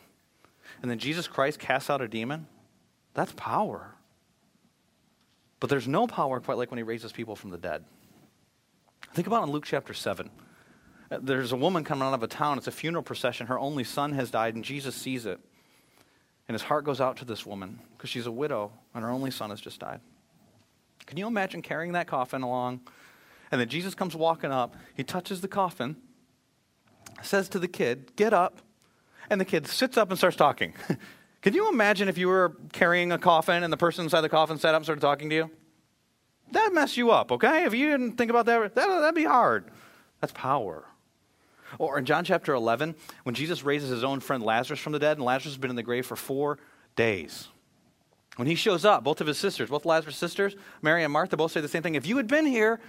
[0.81, 2.47] And then Jesus Christ casts out a demon.
[3.14, 3.97] That's power.
[5.61, 7.85] But there's no power quite like when he raises people from the dead.
[9.14, 10.31] Think about in Luke chapter 7.
[11.11, 12.59] Uh, there's a woman coming out of a town.
[12.59, 13.47] It's a funeral procession.
[13.47, 15.40] Her only son has died, and Jesus sees it.
[16.47, 19.31] And his heart goes out to this woman because she's a widow, and her only
[19.31, 20.01] son has just died.
[21.07, 22.81] Can you imagine carrying that coffin along?
[23.51, 24.77] And then Jesus comes walking up.
[24.94, 25.97] He touches the coffin,
[27.23, 28.61] says to the kid, Get up.
[29.31, 30.75] And the kid sits up and starts talking.
[31.42, 34.59] Can you imagine if you were carrying a coffin and the person inside the coffin
[34.59, 35.51] sat up and started talking to you?
[36.51, 37.64] That'd mess you up, okay?
[37.64, 39.70] If you didn't think about that, that'd be hard.
[40.20, 40.85] That's power.
[41.79, 45.18] Or in John chapter 11, when Jesus raises his own friend Lazarus from the dead,
[45.18, 46.59] and Lazarus has been in the grave for four
[46.96, 47.48] days.
[48.37, 51.53] When he shows up, both of his sisters, both Lazarus' sisters, Mary and Martha, both
[51.53, 51.96] say the same thing.
[51.96, 52.81] If you had been here,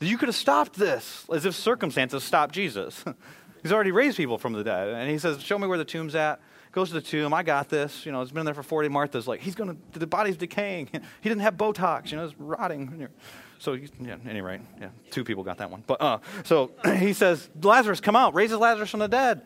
[0.00, 3.04] you could have stopped this, as if circumstances stopped Jesus.
[3.62, 4.88] He's already raised people from the dead.
[4.88, 6.40] And he says, Show me where the tomb's at
[6.78, 7.34] goes to the tomb.
[7.34, 8.06] I got this.
[8.06, 8.88] You know, it's been there for 40.
[8.88, 10.88] Martha's like, he's going to, the body's decaying.
[11.20, 12.10] He didn't have Botox.
[12.10, 13.08] You know, it's rotting.
[13.60, 15.82] So, yeah, anyway, yeah, two people got that one.
[15.84, 18.32] But, uh, so he says, Lazarus, come out.
[18.32, 19.42] Raises Lazarus from the dead.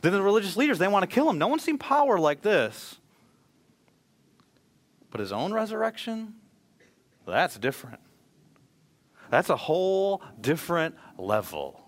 [0.00, 1.38] Then the religious leaders, they want to kill him.
[1.38, 2.98] No one's seen power like this.
[5.10, 6.34] But his own resurrection,
[7.26, 7.98] that's different.
[9.28, 11.80] That's a whole different level.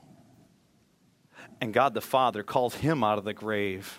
[1.61, 3.97] And God the Father calls him out of the grave.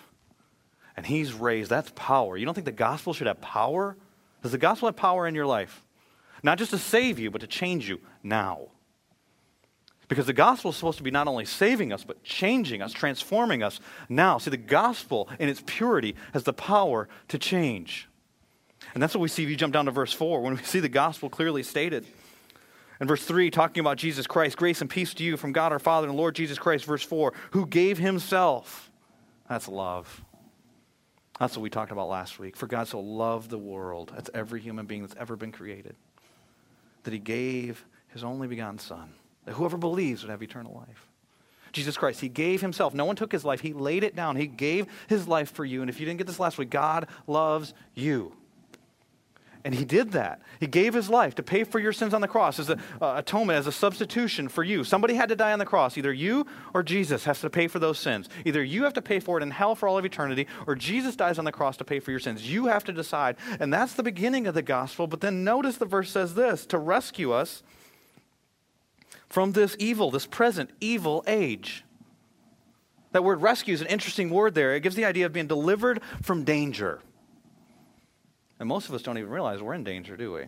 [0.96, 1.70] And he's raised.
[1.70, 2.36] That's power.
[2.36, 3.96] You don't think the gospel should have power?
[4.42, 5.82] Does the gospel have power in your life?
[6.42, 8.68] Not just to save you, but to change you now.
[10.08, 13.62] Because the gospel is supposed to be not only saving us, but changing us, transforming
[13.62, 14.36] us now.
[14.36, 18.08] See, the gospel in its purity has the power to change.
[18.92, 20.80] And that's what we see if you jump down to verse 4, when we see
[20.80, 22.04] the gospel clearly stated.
[23.00, 25.78] In verse 3, talking about Jesus Christ, grace and peace to you from God our
[25.78, 26.84] Father and Lord Jesus Christ.
[26.84, 28.90] Verse 4, who gave himself.
[29.48, 30.22] That's love.
[31.42, 32.54] That's what we talked about last week.
[32.54, 35.96] For God so loved the world, that's every human being that's ever been created,
[37.02, 39.12] that he gave his only begotten Son,
[39.44, 41.08] that whoever believes would have eternal life.
[41.72, 42.94] Jesus Christ, he gave himself.
[42.94, 43.58] No one took his life.
[43.60, 44.36] He laid it down.
[44.36, 45.80] He gave his life for you.
[45.80, 48.36] And if you didn't get this last week, God loves you.
[49.64, 50.42] And he did that.
[50.58, 53.14] He gave his life to pay for your sins on the cross as an uh,
[53.16, 54.82] atonement, as a substitution for you.
[54.82, 55.96] Somebody had to die on the cross.
[55.96, 58.28] Either you or Jesus has to pay for those sins.
[58.44, 61.14] Either you have to pay for it in hell for all of eternity, or Jesus
[61.14, 62.50] dies on the cross to pay for your sins.
[62.50, 63.36] You have to decide.
[63.60, 65.06] And that's the beginning of the gospel.
[65.06, 67.62] But then notice the verse says this to rescue us
[69.28, 71.84] from this evil, this present evil age.
[73.12, 74.74] That word rescue is an interesting word there.
[74.74, 77.00] It gives the idea of being delivered from danger.
[78.62, 80.42] And most of us don't even realize we're in danger, do we?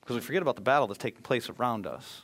[0.00, 2.22] Because we forget about the battle that's taking place around us.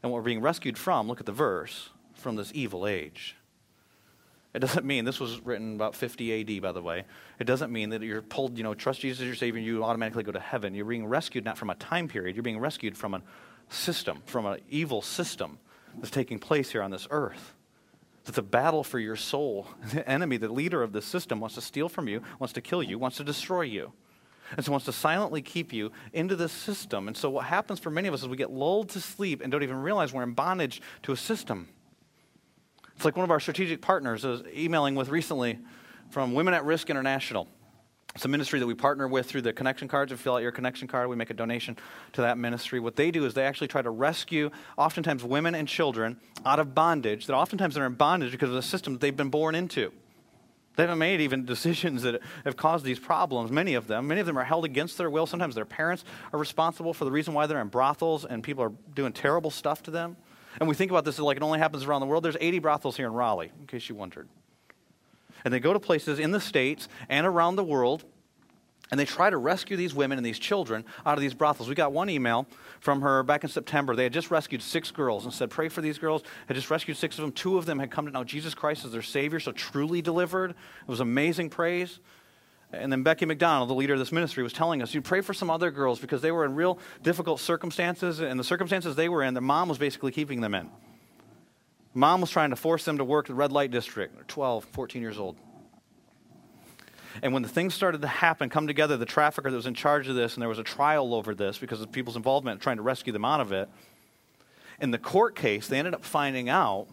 [0.00, 3.34] And what we're being rescued from, look at the verse, from this evil age.
[4.54, 7.06] It doesn't mean, this was written about 50 AD, by the way.
[7.40, 9.82] It doesn't mean that you're pulled, you know, trust Jesus as your Savior and you
[9.82, 10.72] automatically go to heaven.
[10.72, 13.22] You're being rescued not from a time period, you're being rescued from a
[13.68, 15.58] system, from an evil system
[15.96, 17.52] that's taking place here on this earth.
[18.26, 19.66] It's a battle for your soul.
[19.92, 22.82] The enemy, the leader of the system, wants to steal from you, wants to kill
[22.82, 23.92] you, wants to destroy you.
[24.56, 27.08] And so wants to silently keep you into this system.
[27.08, 29.50] And so what happens for many of us is we get lulled to sleep and
[29.50, 31.68] don't even realize we're in bondage to a system.
[32.96, 35.58] It's like one of our strategic partners I was emailing with recently
[36.10, 37.48] from Women at Risk International.
[38.14, 40.12] It's a ministry that we partner with through the connection cards.
[40.12, 41.76] If you fill out your connection card, we make a donation
[42.12, 42.78] to that ministry.
[42.78, 46.76] What they do is they actually try to rescue, oftentimes, women and children out of
[46.76, 49.92] bondage, that oftentimes they're in bondage because of the system that they've been born into.
[50.76, 54.06] They haven't made even decisions that have caused these problems, many of them.
[54.06, 55.26] Many of them are held against their will.
[55.26, 58.72] Sometimes their parents are responsible for the reason why they're in brothels and people are
[58.94, 60.16] doing terrible stuff to them.
[60.60, 62.24] And we think about this like it only happens around the world.
[62.24, 64.28] There's 80 brothels here in Raleigh, in case you wondered.
[65.44, 68.04] And they go to places in the States and around the world,
[68.90, 71.68] and they try to rescue these women and these children out of these brothels.
[71.68, 72.46] We got one email
[72.80, 73.96] from her back in September.
[73.96, 76.22] They had just rescued six girls and said, Pray for these girls.
[76.46, 77.32] Had just rescued six of them.
[77.32, 80.50] Two of them had come to know Jesus Christ as their Savior, so truly delivered.
[80.50, 81.98] It was amazing praise.
[82.72, 85.32] And then Becky McDonald, the leader of this ministry, was telling us, you pray for
[85.32, 89.22] some other girls because they were in real difficult circumstances, and the circumstances they were
[89.22, 90.70] in, their mom was basically keeping them in.
[91.94, 94.16] Mom was trying to force them to work the red light district.
[94.16, 95.36] They're 12, 14 years old.
[97.22, 100.08] And when the things started to happen, come together, the trafficker that was in charge
[100.08, 102.82] of this, and there was a trial over this because of people's involvement trying to
[102.82, 103.68] rescue them out of it.
[104.80, 106.88] In the court case, they ended up finding out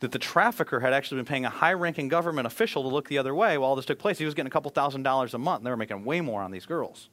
[0.00, 3.16] that the trafficker had actually been paying a high ranking government official to look the
[3.16, 4.18] other way while all this took place.
[4.18, 6.42] He was getting a couple thousand dollars a month, and they were making way more
[6.42, 7.08] on these girls.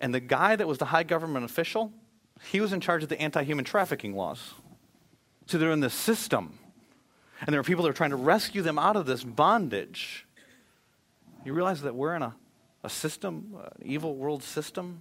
[0.00, 1.92] And the guy that was the high government official,
[2.50, 4.54] he was in charge of the anti human trafficking laws.
[5.46, 6.58] So they're in the system.
[7.40, 10.26] And there are people that are trying to rescue them out of this bondage.
[11.44, 12.34] You realize that we're in a,
[12.82, 15.00] a system, an evil world system,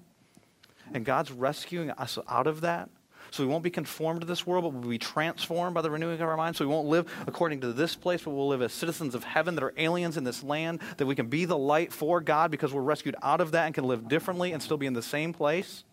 [0.94, 2.90] and God's rescuing us out of that.
[3.32, 6.22] So we won't be conformed to this world, but we'll be transformed by the renewing
[6.22, 6.58] of our minds.
[6.58, 9.56] So we won't live according to this place, but we'll live as citizens of heaven
[9.56, 12.74] that are aliens in this land, that we can be the light for God because
[12.74, 15.34] we're rescued out of that and can live differently and still be in the same
[15.34, 15.84] place.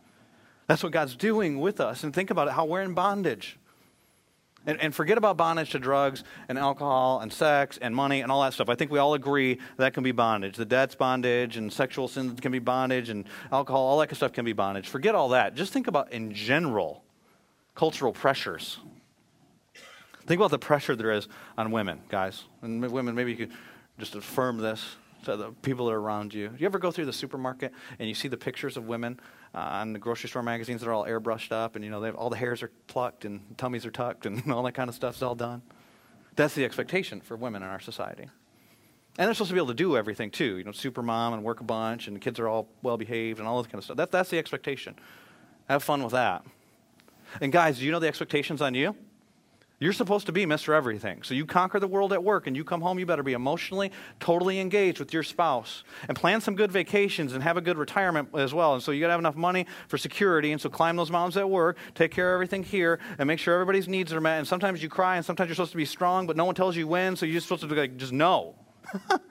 [0.67, 2.05] That's what God's doing with us.
[2.05, 3.59] And think about it how we're in bondage.
[4.67, 8.41] And, and, forget about bondage to drugs and alcohol and sex and money and all
[8.43, 8.71] that stuff.
[8.71, 10.57] I think we all agree that can be bondage.
[10.57, 14.17] The debt's bondage and sexual sins can be bondage and alcohol, all that kind of
[14.17, 14.89] stuff can be bondage.
[14.89, 15.55] Forget all that.
[15.55, 17.05] Just think about, in general,
[17.75, 18.79] cultural pressures.
[20.27, 21.29] Think about the pressure there is
[21.59, 22.45] on women, guys.
[22.63, 23.53] And women, maybe you could
[23.99, 26.49] just affirm this to the people that are around you.
[26.49, 29.21] Do you ever go through the supermarket and you see the pictures of women
[29.55, 32.09] Uh, on the grocery store magazines that are all airbrushed up and you know they
[32.09, 34.95] have, all the hairs are plucked and tummies are tucked and all that kind of
[34.95, 35.63] stuff's all done?
[36.35, 38.25] That's the expectation for women in our society.
[39.17, 41.45] And they're supposed to be able to do everything too, you know, super mom and
[41.45, 43.85] work a bunch and the kids are all well behaved and all that kind of
[43.85, 43.97] stuff.
[43.97, 44.97] That, that's the expectation.
[45.69, 46.45] Have fun with that.
[47.41, 48.97] And guys, do you know the expectations on you?
[49.81, 50.73] You're supposed to be Mr.
[50.73, 51.25] Everything.
[51.25, 53.91] So you conquer the world at work and you come home, you better be emotionally
[54.21, 58.29] totally engaged with your spouse and plan some good vacations and have a good retirement
[58.35, 58.75] as well.
[58.75, 60.53] And so you got to have enough money for security.
[60.53, 63.55] And so climb those mountains at work, take care of everything here, and make sure
[63.55, 64.39] everybody's needs are met.
[64.39, 66.77] And sometimes you cry and sometimes you're supposed to be strong, but no one tells
[66.77, 67.17] you when.
[67.17, 68.55] So you're just supposed to be like, just know.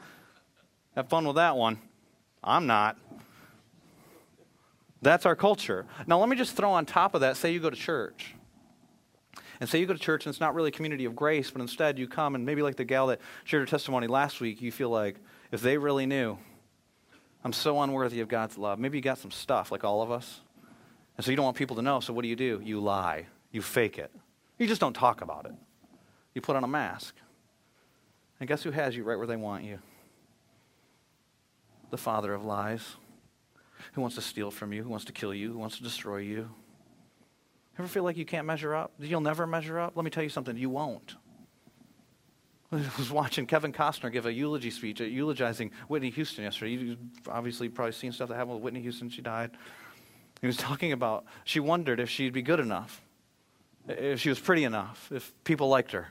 [0.96, 1.80] have fun with that one.
[2.44, 2.98] I'm not.
[5.02, 5.86] That's our culture.
[6.06, 8.36] Now, let me just throw on top of that say you go to church.
[9.64, 11.62] And say you go to church and it's not really a community of grace, but
[11.62, 14.74] instead you come and maybe like the gal that shared her testimony last week, you
[14.74, 15.16] feel like
[15.54, 16.38] if they really knew,
[17.46, 18.78] I'm so unworthy of God's love.
[18.78, 20.42] Maybe you got some stuff like all of us.
[21.16, 22.60] And so you don't want people to know, so what do you do?
[22.62, 23.28] You lie.
[23.54, 24.12] You fake it.
[24.58, 25.54] You just don't talk about it.
[26.34, 27.16] You put on a mask.
[28.42, 29.80] And guess who has you right where they want you?
[31.90, 32.98] The father of lies.
[33.94, 34.84] Who wants to steal from you?
[34.84, 35.54] Who wants to kill you?
[35.54, 36.50] Who wants to destroy you?
[37.80, 38.92] Ever feel like you can't measure up?
[39.00, 39.94] You'll never measure up?
[39.96, 41.16] Let me tell you something, you won't.
[42.72, 46.72] I was watching Kevin Costner give a eulogy speech, uh, eulogizing Whitney Houston yesterday.
[46.72, 46.98] You've
[47.28, 49.10] obviously probably seen stuff that happened with Whitney Houston.
[49.10, 49.52] She died.
[50.42, 53.02] He was talking about she wondered if she'd be good enough,
[53.88, 56.08] if she was pretty enough, if people liked her.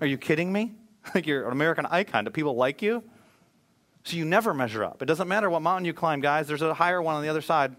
[0.00, 0.74] Are you kidding me?
[1.14, 2.24] Like you're an American icon.
[2.24, 3.04] Do people like you?
[4.04, 5.02] So you never measure up.
[5.02, 6.46] It doesn't matter what mountain you climb, guys.
[6.46, 7.76] There's a higher one on the other side.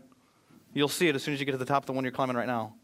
[0.76, 2.12] You'll see it as soon as you get to the top of the one you're
[2.12, 2.76] climbing right now.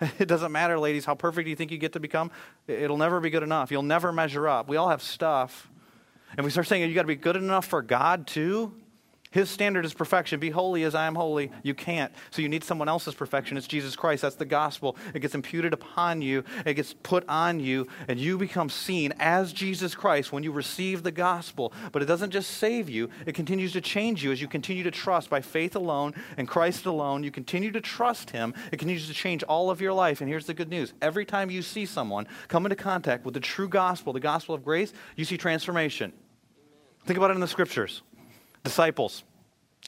[0.18, 2.30] It doesn't matter, ladies, how perfect you think you get to become.
[2.66, 3.70] It'll never be good enough.
[3.70, 4.68] You'll never measure up.
[4.68, 5.70] We all have stuff.
[6.36, 8.74] And we start saying, you got to be good enough for God too?
[9.32, 10.38] His standard is perfection.
[10.38, 11.50] Be holy as I am holy.
[11.62, 12.12] You can't.
[12.30, 13.56] So you need someone else's perfection.
[13.56, 14.22] It's Jesus Christ.
[14.22, 14.96] That's the gospel.
[15.14, 19.52] It gets imputed upon you, it gets put on you, and you become seen as
[19.52, 21.72] Jesus Christ when you receive the gospel.
[21.92, 24.90] But it doesn't just save you, it continues to change you as you continue to
[24.90, 27.24] trust by faith alone and Christ alone.
[27.24, 28.52] You continue to trust Him.
[28.70, 30.20] It continues to change all of your life.
[30.20, 33.40] And here's the good news every time you see someone come into contact with the
[33.40, 36.12] true gospel, the gospel of grace, you see transformation.
[37.06, 38.02] Think about it in the scriptures.
[38.64, 39.24] Disciples.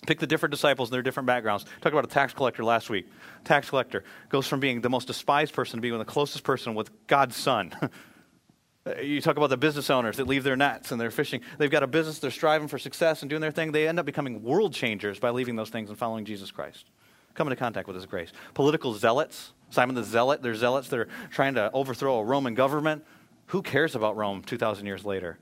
[0.07, 1.65] Pick the different disciples and their different backgrounds.
[1.81, 3.07] Talked about a tax collector last week.
[3.45, 6.91] Tax collector goes from being the most despised person to being the closest person with
[7.07, 7.73] God's son.
[9.03, 11.41] you talk about the business owners that leave their nets and they're fishing.
[11.59, 13.73] They've got a business, they're striving for success and doing their thing.
[13.73, 16.91] They end up becoming world changers by leaving those things and following Jesus Christ.
[17.35, 18.31] Come into contact with his grace.
[18.55, 19.53] Political zealots.
[19.71, 20.89] Simon the Zealot, they're zealots.
[20.89, 23.05] They're trying to overthrow a Roman government.
[23.47, 25.39] Who cares about Rome 2,000 years later?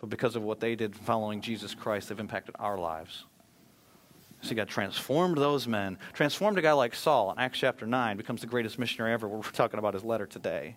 [0.00, 3.24] But because of what they did following Jesus Christ, they've impacted our lives.
[4.42, 8.40] So God transformed those men, transformed a guy like Saul in Acts chapter 9, becomes
[8.40, 9.26] the greatest missionary ever.
[9.26, 10.76] We're talking about his letter today.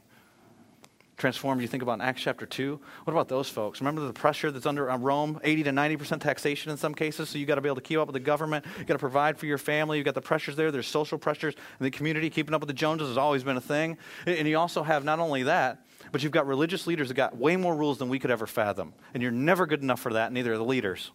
[1.17, 2.79] Transformed, you think about in Acts chapter 2.
[3.03, 3.79] What about those folks?
[3.79, 5.39] Remember the pressure that's under uh, Rome?
[5.43, 7.99] 80 to 90% taxation in some cases, so you got to be able to keep
[7.99, 8.65] up with the government.
[8.79, 9.97] you got to provide for your family.
[9.97, 10.71] You've got the pressures there.
[10.71, 12.31] There's social pressures in the community.
[12.31, 13.99] Keeping up with the Joneses has always been a thing.
[14.25, 17.55] And you also have not only that, but you've got religious leaders that got way
[17.55, 18.93] more rules than we could ever fathom.
[19.13, 21.11] And you're never good enough for that, neither are the leaders.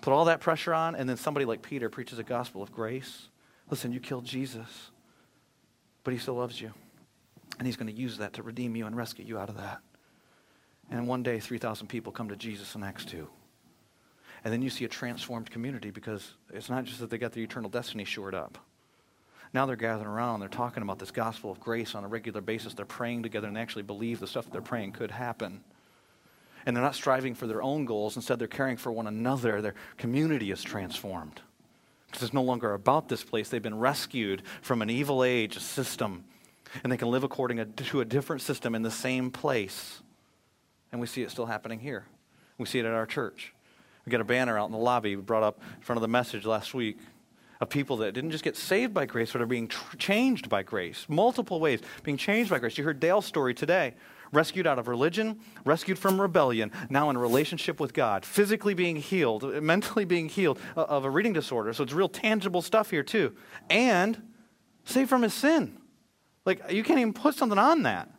[0.00, 3.28] Put all that pressure on, and then somebody like Peter preaches a gospel of grace.
[3.70, 4.90] Listen, you killed Jesus,
[6.04, 6.72] but he still loves you.
[7.58, 9.80] And he's going to use that to redeem you and rescue you out of that.
[10.90, 13.28] And one day, 3,000 people come to Jesus in Acts 2.
[14.44, 17.44] And then you see a transformed community because it's not just that they got their
[17.44, 18.58] eternal destiny shored up.
[19.54, 22.74] Now they're gathering around, they're talking about this gospel of grace on a regular basis.
[22.74, 25.62] They're praying together and they actually believe the stuff that they're praying could happen.
[26.64, 29.60] And they're not striving for their own goals, instead, they're caring for one another.
[29.60, 31.40] Their community is transformed.
[32.06, 33.48] Because it's no longer about this place.
[33.48, 36.24] They've been rescued from an evil age, a system,
[36.82, 40.00] and they can live according to a different system in the same place.
[40.92, 42.04] And we see it still happening here.
[42.58, 43.54] We see it at our church.
[44.06, 46.08] We got a banner out in the lobby we brought up in front of the
[46.08, 46.98] message last week
[47.62, 50.64] of people that didn't just get saved by grace, but are being tr- changed by
[50.64, 51.06] grace.
[51.08, 52.76] Multiple ways, being changed by grace.
[52.76, 53.94] You heard Dale's story today.
[54.32, 58.96] Rescued out of religion, rescued from rebellion, now in a relationship with God, physically being
[58.96, 61.72] healed, mentally being healed uh, of a reading disorder.
[61.72, 63.36] So it's real tangible stuff here, too.
[63.70, 64.20] And
[64.84, 65.78] saved from his sin.
[66.44, 68.10] Like, you can't even put something on that.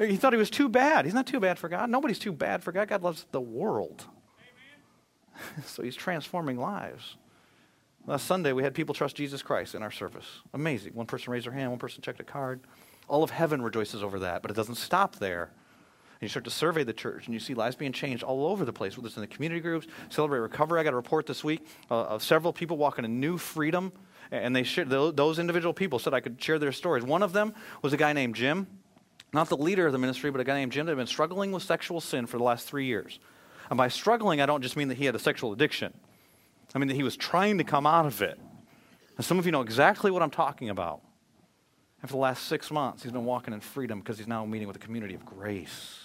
[0.00, 1.04] He thought he was too bad.
[1.04, 1.90] He's not too bad for God.
[1.90, 2.88] Nobody's too bad for God.
[2.88, 4.04] God loves the world.
[5.64, 7.16] so he's transforming lives.
[8.08, 10.24] Last Sunday, we had people trust Jesus Christ in our service.
[10.54, 10.94] Amazing.
[10.94, 12.60] One person raised their hand, one person checked a card.
[13.06, 15.42] All of heaven rejoices over that, but it doesn't stop there.
[15.42, 18.64] And you start to survey the church, and you see lives being changed all over
[18.64, 20.80] the place, whether it's in the community groups, Celebrate Recovery.
[20.80, 23.92] I got a report this week uh, of several people walking in new freedom,
[24.30, 27.04] and they shared, those individual people said I could share their stories.
[27.04, 27.52] One of them
[27.82, 28.68] was a guy named Jim,
[29.34, 31.52] not the leader of the ministry, but a guy named Jim that had been struggling
[31.52, 33.18] with sexual sin for the last three years.
[33.68, 35.92] And by struggling, I don't just mean that he had a sexual addiction.
[36.74, 38.38] I mean, he was trying to come out of it.
[39.16, 41.00] And some of you know exactly what I'm talking about.
[42.00, 44.68] And for the last six months, he's been walking in freedom because he's now meeting
[44.68, 46.04] with a community of grace.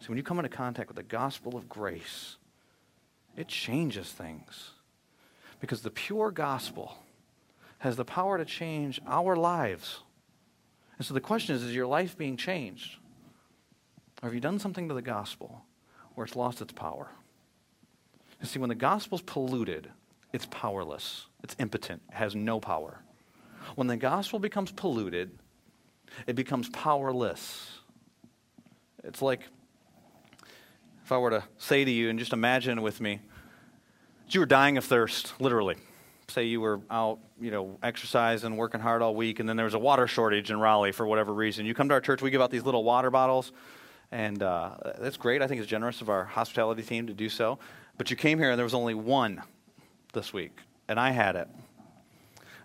[0.00, 2.36] See, when you come into contact with the gospel of grace,
[3.36, 4.70] it changes things.
[5.60, 6.98] Because the pure gospel
[7.78, 10.00] has the power to change our lives.
[10.98, 12.98] And so the question is is your life being changed?
[14.22, 15.62] Or have you done something to the gospel
[16.14, 17.08] where it's lost its power?
[18.44, 19.88] You see, when the gospel's polluted,
[20.34, 23.00] it's powerless, it's impotent, it has no power.
[23.74, 25.30] When the gospel becomes polluted,
[26.26, 27.70] it becomes powerless.
[29.02, 29.40] It's like
[31.06, 33.20] if I were to say to you, and just imagine with me,
[34.28, 35.76] you were dying of thirst, literally.
[36.28, 39.72] Say you were out, you know, exercising, working hard all week, and then there was
[39.72, 41.64] a water shortage in Raleigh for whatever reason.
[41.64, 43.52] You come to our church, we give out these little water bottles,
[44.12, 45.40] and uh, that's great.
[45.40, 47.58] I think it's generous of our hospitality team to do so.
[47.96, 49.42] But you came here, and there was only one
[50.12, 51.48] this week, and I had it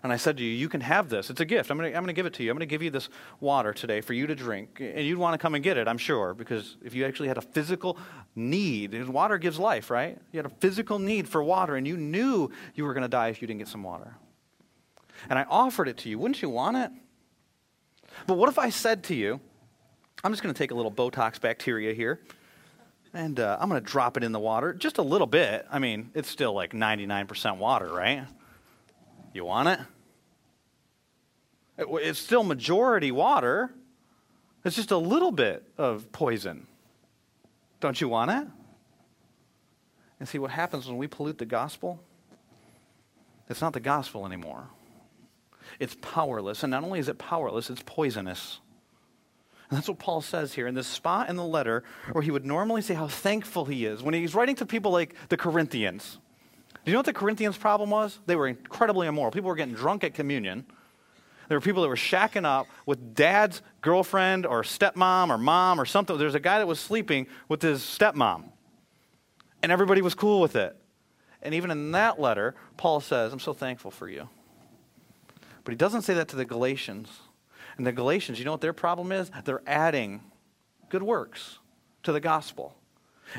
[0.02, 1.30] and I said to you, You can have this.
[1.30, 1.70] It's a gift.
[1.70, 2.50] I'm going to give it to you.
[2.50, 3.08] I'm going to give you this
[3.38, 4.80] water today for you to drink.
[4.80, 7.38] And you'd want to come and get it, I'm sure, because if you actually had
[7.38, 7.98] a physical
[8.34, 10.18] need, water gives life, right?
[10.32, 13.28] You had a physical need for water, and you knew you were going to die
[13.28, 14.16] if you didn't get some water.
[15.28, 16.18] And I offered it to you.
[16.18, 16.90] Wouldn't you want it?
[18.26, 19.40] But what if I said to you,
[20.24, 22.20] I'm just going to take a little Botox bacteria here
[23.12, 25.66] and uh, I'm going to drop it in the water just a little bit.
[25.70, 28.24] I mean, it's still like 99% water, right?
[29.32, 29.80] You want it?
[31.78, 33.72] It's still majority water.
[34.64, 36.66] It's just a little bit of poison.
[37.80, 38.46] Don't you want it?
[40.18, 41.98] And see what happens when we pollute the gospel?
[43.48, 44.68] It's not the gospel anymore.
[45.78, 46.62] It's powerless.
[46.62, 48.60] And not only is it powerless, it's poisonous.
[49.70, 52.44] And that's what Paul says here in this spot in the letter where he would
[52.44, 56.18] normally say how thankful he is when he's writing to people like the Corinthians.
[56.84, 58.18] Do you know what the Corinthians' problem was?
[58.26, 59.30] They were incredibly immoral.
[59.30, 60.66] People were getting drunk at communion.
[61.46, 65.84] There were people that were shacking up with dad's girlfriend or stepmom or mom or
[65.84, 66.18] something.
[66.18, 68.44] There's a guy that was sleeping with his stepmom.
[69.62, 70.76] And everybody was cool with it.
[71.42, 74.28] And even in that letter, Paul says, I'm so thankful for you.
[75.64, 77.08] But he doesn't say that to the Galatians.
[77.80, 79.30] And the Galatians, you know what their problem is?
[79.44, 80.20] They're adding
[80.90, 81.60] good works
[82.02, 82.74] to the gospel.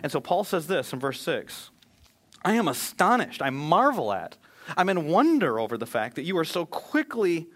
[0.02, 1.70] And so Paul says this in verse 6
[2.44, 3.44] I am astonished.
[3.44, 4.38] I marvel at.
[4.76, 7.50] I'm in wonder over the fact that you are so quickly,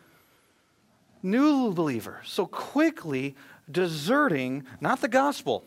[1.24, 3.36] new believer, so quickly
[3.72, 5.66] deserting not the gospel.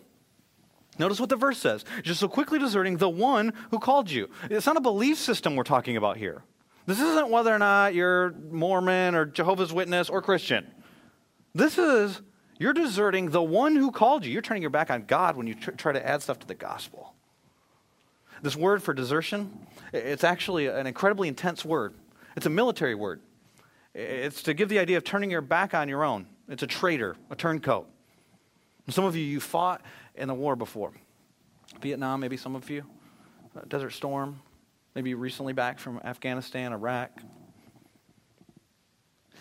[1.00, 1.84] Notice what the verse says.
[2.04, 4.30] Just so quickly deserting the one who called you.
[4.48, 6.44] It's not a belief system we're talking about here.
[6.86, 10.68] This isn't whether or not you're Mormon or Jehovah's Witness or Christian.
[11.58, 12.22] This is
[12.60, 14.30] you're deserting the one who called you.
[14.30, 16.54] You're turning your back on God when you tr- try to add stuff to the
[16.54, 17.14] gospel.
[18.42, 21.94] This word for desertion, it's actually an incredibly intense word.
[22.36, 23.20] It's a military word.
[23.92, 26.28] It's to give the idea of turning your back on your own.
[26.48, 27.88] It's a traitor, a turncoat.
[28.88, 29.82] Some of you, you fought
[30.14, 30.92] in the war before.
[31.80, 32.84] Vietnam, maybe some of you.
[33.56, 34.40] Uh, Desert Storm,
[34.94, 37.10] maybe recently back from Afghanistan, Iraq.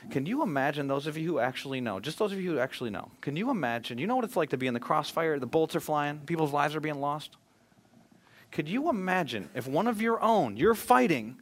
[0.09, 2.89] Can you imagine those of you who actually know, just those of you who actually
[2.89, 5.45] know, can you imagine, you know what it's like to be in the crossfire, the
[5.45, 7.35] bullets are flying, people's lives are being lost?
[8.51, 11.37] Could you imagine if one of your own, you're fighting,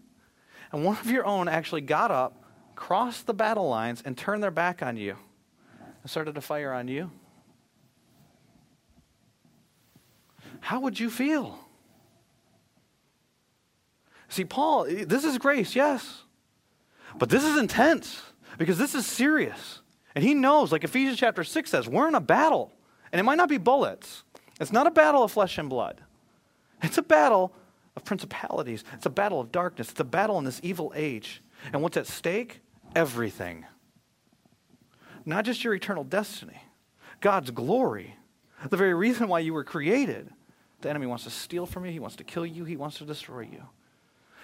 [0.71, 2.43] and one of your own actually got up,
[2.75, 5.15] crossed the battle lines, and turned their back on you
[6.01, 7.11] and started to fire on you?
[10.59, 11.59] How would you feel?
[14.27, 16.23] See, Paul, this is grace, yes.
[17.17, 18.21] But this is intense
[18.57, 19.81] because this is serious.
[20.15, 22.71] And he knows, like Ephesians chapter 6 says, we're in a battle.
[23.11, 24.23] And it might not be bullets,
[24.59, 26.01] it's not a battle of flesh and blood.
[26.81, 27.53] It's a battle
[27.95, 28.83] of principalities.
[28.93, 29.89] It's a battle of darkness.
[29.89, 31.41] It's a battle in this evil age.
[31.71, 32.61] And what's at stake?
[32.95, 33.65] Everything.
[35.25, 36.61] Not just your eternal destiny,
[37.19, 38.15] God's glory.
[38.69, 40.29] The very reason why you were created.
[40.81, 43.05] The enemy wants to steal from you, he wants to kill you, he wants to
[43.05, 43.63] destroy you.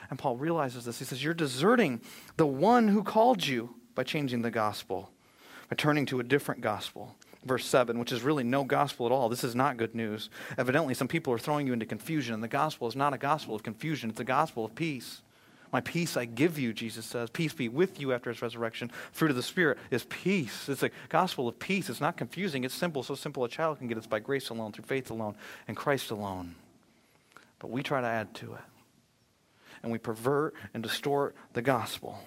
[0.10, 1.00] And Paul realizes this.
[1.00, 2.02] He says, You're deserting
[2.38, 5.12] the one who called you by changing the gospel,
[5.70, 9.30] by turning to a different gospel verse 7, which is really no gospel at all.
[9.30, 10.30] This is not good news.
[10.58, 13.56] Evidently, some people are throwing you into confusion, and the gospel is not a gospel
[13.56, 15.22] of confusion, it's a gospel of peace.
[15.72, 17.30] My peace I give you, Jesus says.
[17.30, 18.92] Peace be with you after his resurrection.
[19.14, 20.68] Fruit of the Spirit is peace.
[20.68, 21.90] It's a gospel of peace.
[21.90, 22.66] It's not confusing.
[22.66, 25.36] It's simple, so simple a child can get it by grace alone, through faith alone,
[25.70, 26.56] and Christ alone.
[27.60, 28.62] But we try to add to it.
[29.82, 32.20] And we pervert and distort the gospel.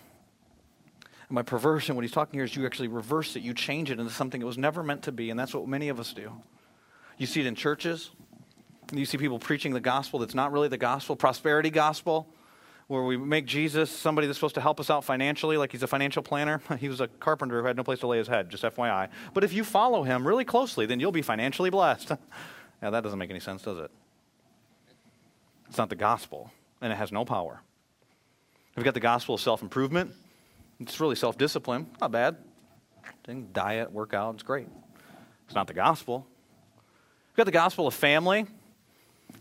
[1.29, 3.43] And perversion, what he's talking here is you actually reverse it.
[3.43, 5.31] You change it into something it was never meant to be.
[5.31, 6.33] And that's what many of us do.
[7.19, 8.11] You see it in churches.
[8.93, 12.29] You see people preaching the gospel that's not really the gospel, prosperity gospel.
[12.87, 15.87] where we make Jesus somebody that's supposed to help us out financially, like he's a
[15.87, 16.61] financial planner.
[16.79, 19.09] he was a carpenter who had no place to lay his head, just FYI.
[19.33, 22.11] But if you follow him really closely, then you'll be financially blessed.
[22.83, 23.91] yeah, that doesn't make any sense, does it?
[25.69, 26.53] It's not the gospel,
[26.83, 27.63] and it has no power.
[28.77, 30.13] We've got the gospel of self improvement.
[30.81, 31.87] It's really self discipline.
[32.01, 32.37] Not bad.
[33.53, 34.69] Diet, workout, it's great.
[35.47, 36.27] It's not the gospel.
[37.31, 38.47] We've got the gospel of family.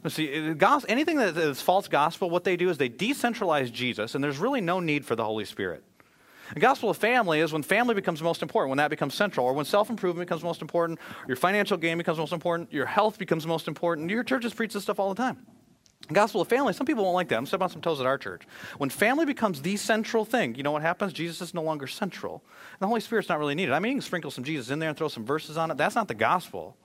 [0.07, 4.23] See, uh, anything that is false gospel, what they do is they decentralize Jesus, and
[4.23, 5.83] there's really no need for the Holy Spirit.
[6.53, 9.53] The gospel of family is when family becomes most important, when that becomes central, or
[9.53, 13.47] when self improvement becomes most important, your financial gain becomes most important, your health becomes
[13.47, 14.09] most important.
[14.09, 15.45] Your churches preach this stuff all the time.
[16.11, 17.37] Gospel of family, some people won't like that.
[17.37, 18.43] I'm stepping on some toes at our church.
[18.77, 21.13] When family becomes the central thing, you know what happens?
[21.13, 22.43] Jesus is no longer central.
[22.73, 23.73] And the Holy Spirit's not really needed.
[23.73, 25.77] I mean, you can sprinkle some Jesus in there and throw some verses on it.
[25.77, 26.75] That's not the gospel.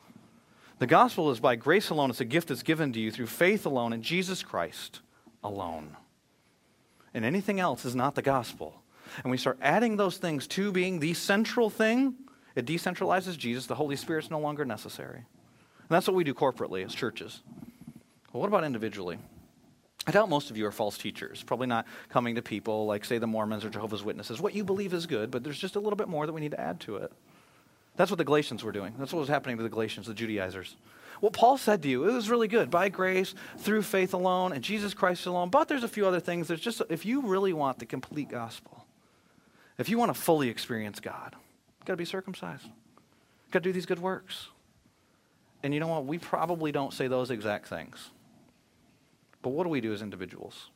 [0.79, 2.11] The gospel is by grace alone.
[2.11, 5.01] It's a gift that's given to you through faith alone in Jesus Christ
[5.43, 5.97] alone.
[7.12, 8.83] And anything else is not the gospel.
[9.25, 12.14] And we start adding those things to being the central thing,
[12.55, 13.66] it decentralizes Jesus.
[13.66, 15.19] The Holy Spirit's no longer necessary.
[15.19, 17.43] And that's what we do corporately as churches.
[18.33, 19.18] Well, what about individually?
[20.07, 23.18] I doubt most of you are false teachers, probably not coming to people like, say,
[23.18, 24.41] the Mormons or Jehovah's Witnesses.
[24.41, 26.53] What you believe is good, but there's just a little bit more that we need
[26.53, 27.12] to add to it.
[27.97, 28.95] That's what the Galatians were doing.
[28.99, 30.76] That's what was happening to the Galatians, the Judaizers.
[31.20, 32.70] What Paul said to you, it was really good.
[32.70, 35.51] By grace, through faith alone, and Jesus Christ alone.
[35.51, 36.49] But there's a few other things.
[36.49, 38.87] There's just, if you really want the complete gospel,
[39.79, 42.64] if you want to fully experience God, you've got to be circumcised.
[42.64, 44.49] You've got to do these good works.
[45.62, 46.07] And you know what?
[46.07, 48.11] We probably don't say those exact things.
[49.43, 50.70] But what do we do as individuals?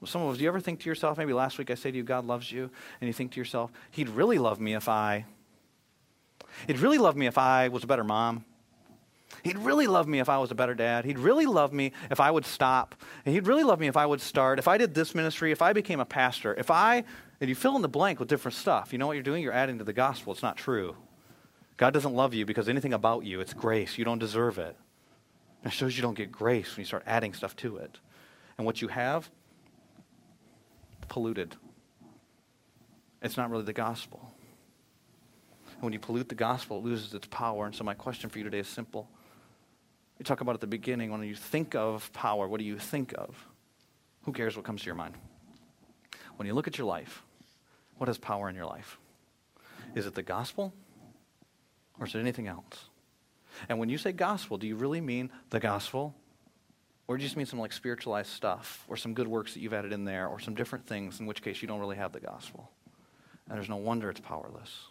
[0.00, 1.92] Well, some of us, do you ever think to yourself, maybe last week I said
[1.92, 2.70] to you, God loves you,
[3.00, 5.26] and you think to yourself, He'd really love me if I
[6.66, 8.44] He'd really love me if I was a better mom.
[9.42, 11.04] He'd really love me if I was a better dad.
[11.04, 12.94] He'd really love me if I would stop.
[13.24, 14.58] And he'd really love me if I would start.
[14.58, 17.04] If I did this ministry, if I became a pastor, if I,
[17.40, 18.92] and you fill in the blank with different stuff.
[18.92, 19.42] You know what you're doing?
[19.42, 20.32] You're adding to the gospel.
[20.32, 20.96] It's not true.
[21.76, 23.98] God doesn't love you because anything about you, it's grace.
[23.98, 24.76] You don't deserve it.
[25.64, 27.98] It shows you don't get grace when you start adding stuff to it.
[28.58, 29.30] And what you have,
[31.08, 31.56] polluted.
[33.22, 34.32] It's not really the gospel.
[35.74, 37.66] And when you pollute the gospel, it loses its power.
[37.66, 39.08] And so, my question for you today is simple.
[40.18, 43.14] You talk about at the beginning, when you think of power, what do you think
[43.16, 43.46] of?
[44.22, 45.14] Who cares what comes to your mind?
[46.36, 47.22] When you look at your life,
[47.98, 48.98] what has power in your life?
[49.94, 50.72] Is it the gospel
[51.98, 52.88] or is it anything else?
[53.68, 56.14] And when you say gospel, do you really mean the gospel?
[57.08, 59.74] Or do you just mean some like spiritualized stuff or some good works that you've
[59.74, 62.20] added in there or some different things, in which case you don't really have the
[62.20, 62.70] gospel?
[63.48, 64.86] And there's no wonder it's powerless.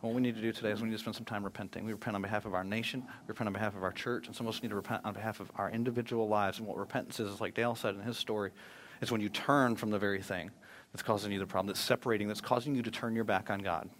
[0.00, 1.84] And what we need to do today is we need to spend some time repenting.
[1.84, 4.34] We repent on behalf of our nation, we repent on behalf of our church, and
[4.34, 6.58] some of us need to repent on behalf of our individual lives.
[6.58, 8.52] And what repentance is, is like Dale said in his story,
[9.00, 10.50] is when you turn from the very thing
[10.92, 13.60] that's causing you the problem, that's separating, that's causing you to turn your back on
[13.60, 13.90] God.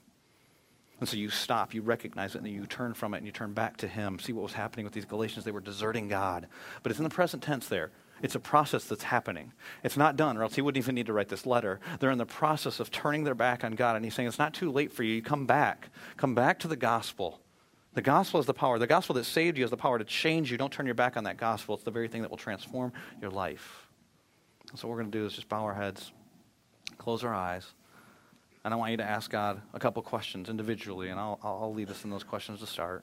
[1.00, 3.32] And so you stop, you recognize it, and then you turn from it and you
[3.32, 4.18] turn back to Him.
[4.18, 5.44] See what was happening with these Galatians?
[5.44, 6.48] They were deserting God.
[6.82, 7.90] But it's in the present tense there.
[8.20, 9.52] It's a process that's happening.
[9.84, 11.78] It's not done, or else he wouldn't even need to write this letter.
[12.00, 14.54] They're in the process of turning their back on God, and he's saying, It's not
[14.54, 15.14] too late for you.
[15.14, 15.90] You come back.
[16.16, 17.40] Come back to the gospel.
[17.94, 18.78] The gospel is the power.
[18.78, 20.58] The gospel that saved you is the power to change you.
[20.58, 21.74] Don't turn your back on that gospel.
[21.74, 23.88] It's the very thing that will transform your life.
[24.74, 26.12] So, what we're going to do is just bow our heads,
[26.98, 27.72] close our eyes,
[28.68, 31.88] and I want you to ask God a couple questions individually, and I'll, I'll lead
[31.90, 33.02] us in those questions to start.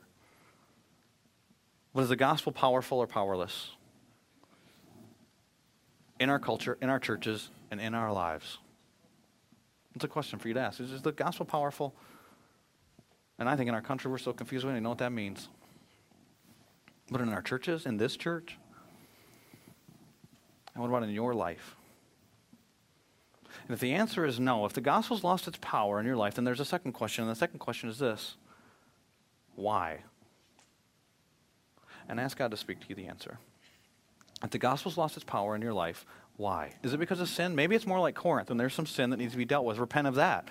[1.92, 3.72] But is the gospel powerful or powerless?
[6.20, 8.60] in our culture, in our churches, and in our lives?
[9.96, 10.80] It's a question for you to ask.
[10.80, 11.96] Is the gospel powerful?
[13.40, 15.50] And I think in our country we're so confused we don't know what that means.
[17.10, 18.58] But in our churches, in this church,
[20.74, 21.76] and what about in your life?
[23.68, 26.36] And if the answer is no, if the gospel's lost its power in your life,
[26.36, 27.24] then there's a second question.
[27.24, 28.36] And the second question is this
[29.56, 30.00] why?
[32.08, 33.40] And ask God to speak to you the answer.
[34.44, 36.06] If the gospel's lost its power in your life,
[36.38, 36.74] why?
[36.84, 37.56] Is it because of sin?
[37.56, 39.80] Maybe it's more like Corinth, and there's some sin that needs to be dealt with.
[39.80, 40.50] Repent of that.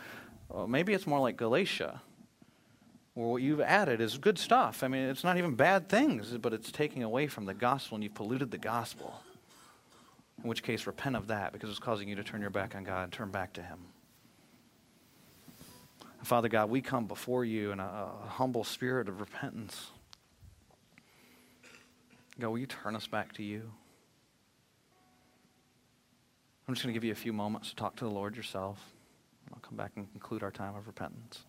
[0.48, 2.00] Well, maybe it's more like Galatia,
[3.12, 4.82] where what you've added is good stuff.
[4.82, 8.02] I mean, it's not even bad things, but it's taking away from the gospel, and
[8.02, 9.22] you've polluted the gospel.
[10.42, 12.84] In which case, repent of that because it's causing you to turn your back on
[12.84, 13.78] God and turn back to Him.
[16.22, 19.90] Father God, we come before you in a, a humble spirit of repentance.
[22.40, 23.70] God, will you turn us back to you?
[26.66, 28.78] I'm just going to give you a few moments to talk to the Lord yourself.
[29.52, 31.44] I'll come back and conclude our time of repentance.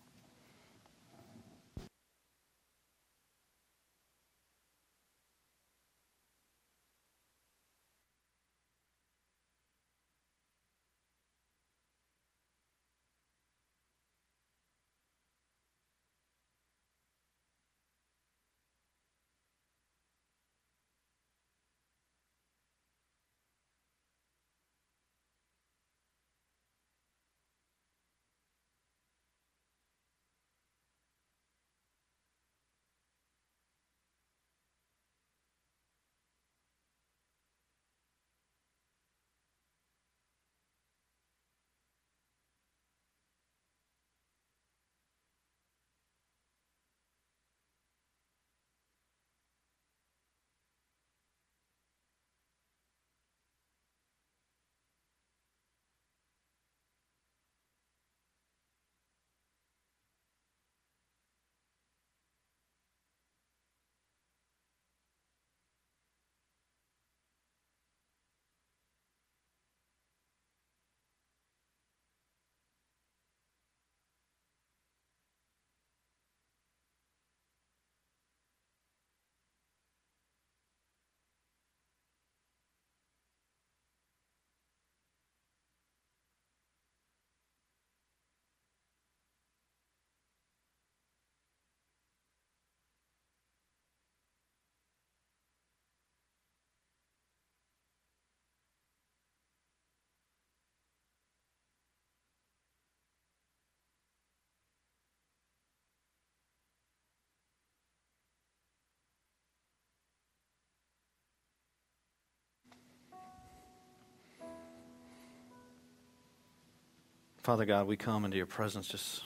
[117.46, 119.22] Father God, we come into your presence just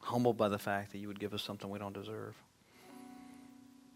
[0.00, 2.34] humbled by the fact that you would give us something we don't deserve.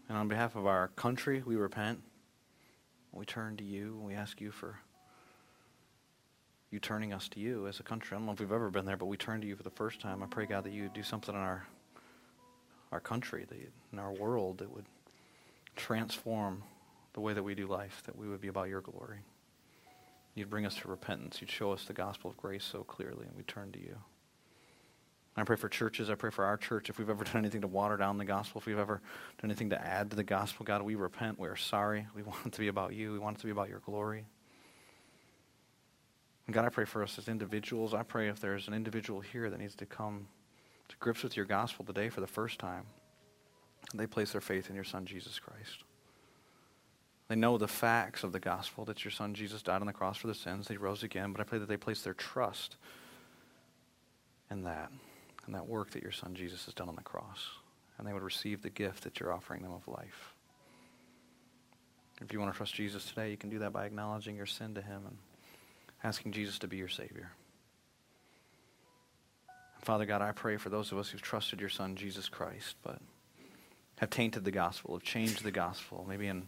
[0.07, 2.01] And on behalf of our country, we repent.
[3.11, 4.79] We turn to you and we ask you for
[6.71, 8.15] you turning us to you as a country.
[8.15, 9.71] I don't know if we've ever been there, but we turn to you for the
[9.71, 10.23] first time.
[10.23, 11.67] I pray, God, that you would do something in our
[12.93, 13.57] our country, that
[13.91, 14.85] in our world, that would
[15.75, 16.63] transform
[17.11, 19.19] the way that we do life, that we would be about your glory.
[20.35, 21.39] You'd bring us to repentance.
[21.39, 23.97] You'd show us the gospel of grace so clearly, and we turn to you.
[25.37, 26.09] I pray for churches.
[26.09, 26.89] I pray for our church.
[26.89, 29.01] If we've ever done anything to water down the gospel, if we've ever
[29.41, 31.39] done anything to add to the gospel, God, we repent.
[31.39, 32.07] We are sorry.
[32.13, 33.13] We want it to be about you.
[33.13, 34.25] We want it to be about your glory.
[36.47, 37.93] And God, I pray for us as individuals.
[37.93, 40.27] I pray if there's an individual here that needs to come
[40.89, 42.85] to grips with your gospel today for the first time,
[43.93, 45.84] they place their faith in your Son, Jesus Christ.
[47.27, 50.17] They know the facts of the gospel that your Son Jesus died on the cross
[50.17, 52.77] for the sins, He rose again, but I pray that they place their trust
[54.51, 54.91] in that,
[55.47, 57.47] in that work that your Son Jesus has done on the cross,
[57.97, 60.33] and they would receive the gift that you're offering them of life.
[62.21, 64.75] If you want to trust Jesus today, you can do that by acknowledging your sin
[64.75, 65.17] to Him and
[66.03, 67.31] asking Jesus to be your Savior.
[69.81, 72.99] Father God, I pray for those of us who've trusted your Son, Jesus Christ, but
[73.97, 76.43] have tainted the gospel, have changed the gospel, maybe in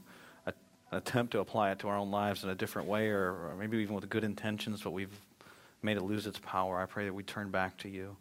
[0.92, 3.56] an attempt to apply it to our own lives in a different way, or, or
[3.60, 5.16] maybe even with good intentions, but we've
[5.82, 6.80] made it lose its power.
[6.80, 8.16] I pray that we turn back to you.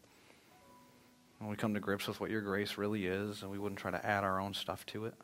[1.41, 3.91] And we come to grips with what your grace really is, and we wouldn't try
[3.91, 5.15] to add our own stuff to it.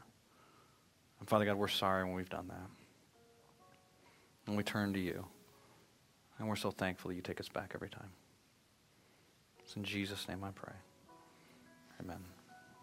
[1.21, 2.69] And Father God, we're sorry when we've done that.
[4.47, 5.25] And we turn to you.
[6.39, 8.11] And we're so thankful that you take us back every time.
[9.65, 10.75] It's in Jesus' name I pray.
[12.01, 12.42] Amen.